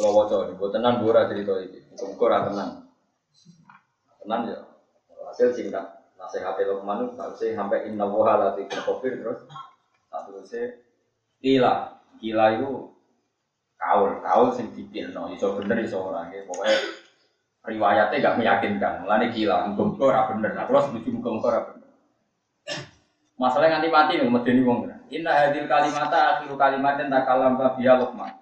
[0.01, 2.73] kalau wajah buat tenang dua cerita ini, muka tenang,
[4.25, 4.61] tenang ya.
[5.29, 9.49] Hasil singkat, nasihat Luqman tak usah sampai inna woha lati kafir terus,
[10.13, 10.77] tak terusnya
[11.41, 12.93] gila, gila itu
[13.81, 16.45] kaul, kaul sing dipilno, iso bener iso ora nggih.
[16.45, 17.01] Pokoke
[17.65, 19.05] riwayatnya gak meyakinkan.
[19.05, 20.53] Mulane gila, muga-muga ora bener.
[20.53, 21.91] Nah, terus setuju muga-muga ora bener.
[23.41, 24.79] Masalahnya nganti mati nih, medeni wong.
[25.11, 28.37] Inna hadil kalimata akhiru kalimatin takalam biya Luqman.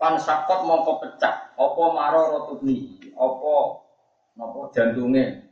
[0.00, 3.84] Pan sakot mongko pecah, apa maro rotubni, apa
[4.36, 5.49] napa jantunge.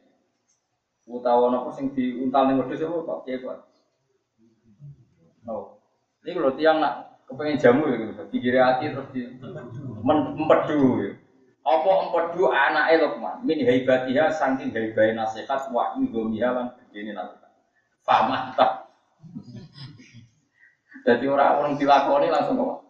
[1.09, 3.65] Utawa napa sing diuntal ning wedhus apa kok piye kok.
[5.49, 5.81] Oh.
[6.21, 9.25] Ini kalau tiang nak kepengen jamu ya gitu, pikir hati terus di
[10.37, 11.11] empedu ya.
[11.65, 17.49] Apa empedu anake Luqman min haibatiha saking haibai nasihat wa indomiha lan begini nasihat.
[18.05, 18.93] Fama tak.
[21.09, 22.85] Jadi orang orang dilakoni langsung kok.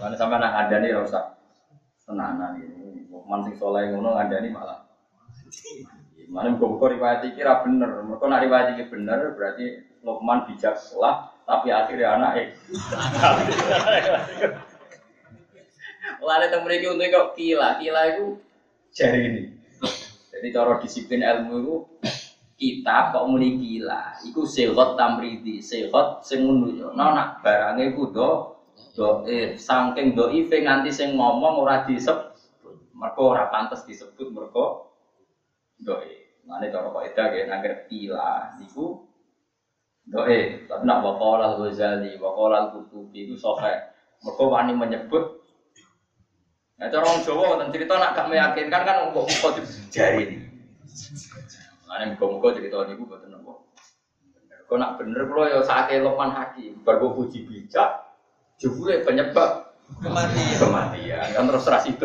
[0.00, 1.24] Karena sampai nak ada nih rusak
[2.08, 3.04] tenanan ini.
[3.12, 4.88] Luqman sing soleh ngono ngandani malah.
[6.28, 8.04] Mana muka riwayat iki ra bener.
[8.04, 12.48] Mereka nak riwayat iki bener berarti Luqman bijak sekolah tapi akhirnya anak eh.
[16.28, 18.36] Lalu teng mriki untuk kok kila, kila itu
[18.92, 19.42] jari ini.
[20.28, 21.76] Jadi cara disiplin ilmu itu
[22.58, 26.90] kitab kok muni gila, iku sehat tamridi, sehat sing menunjuk.
[26.92, 28.58] Nah nak barangnya iku do
[28.98, 32.34] do eh saking do ife nganti sing ngomong ora disebut,
[32.98, 34.87] mereka ora pantas disebut mereka
[35.82, 36.42] do eh.
[36.48, 39.04] Mana cara kok itu kayak nangger gila, iku
[40.08, 43.74] doe tapi nak wakal al ghazali wakal al kutubi itu sohe
[44.24, 45.44] mereka wani menyebut.
[46.80, 49.48] Nah cara orang jawa tentang cerita nak gak meyakinkan kan untuk muka
[49.92, 50.36] jari ini.
[51.84, 53.68] Mana muka muka cerita ini gue betul nopo
[54.68, 56.84] kau nak bener kalau ya saat Lokman Hakim.
[56.84, 58.04] Baru puji bijak
[58.60, 60.60] jebule penyebab Kematian.
[60.60, 61.26] kematian.
[61.32, 62.04] Kan terus ras itu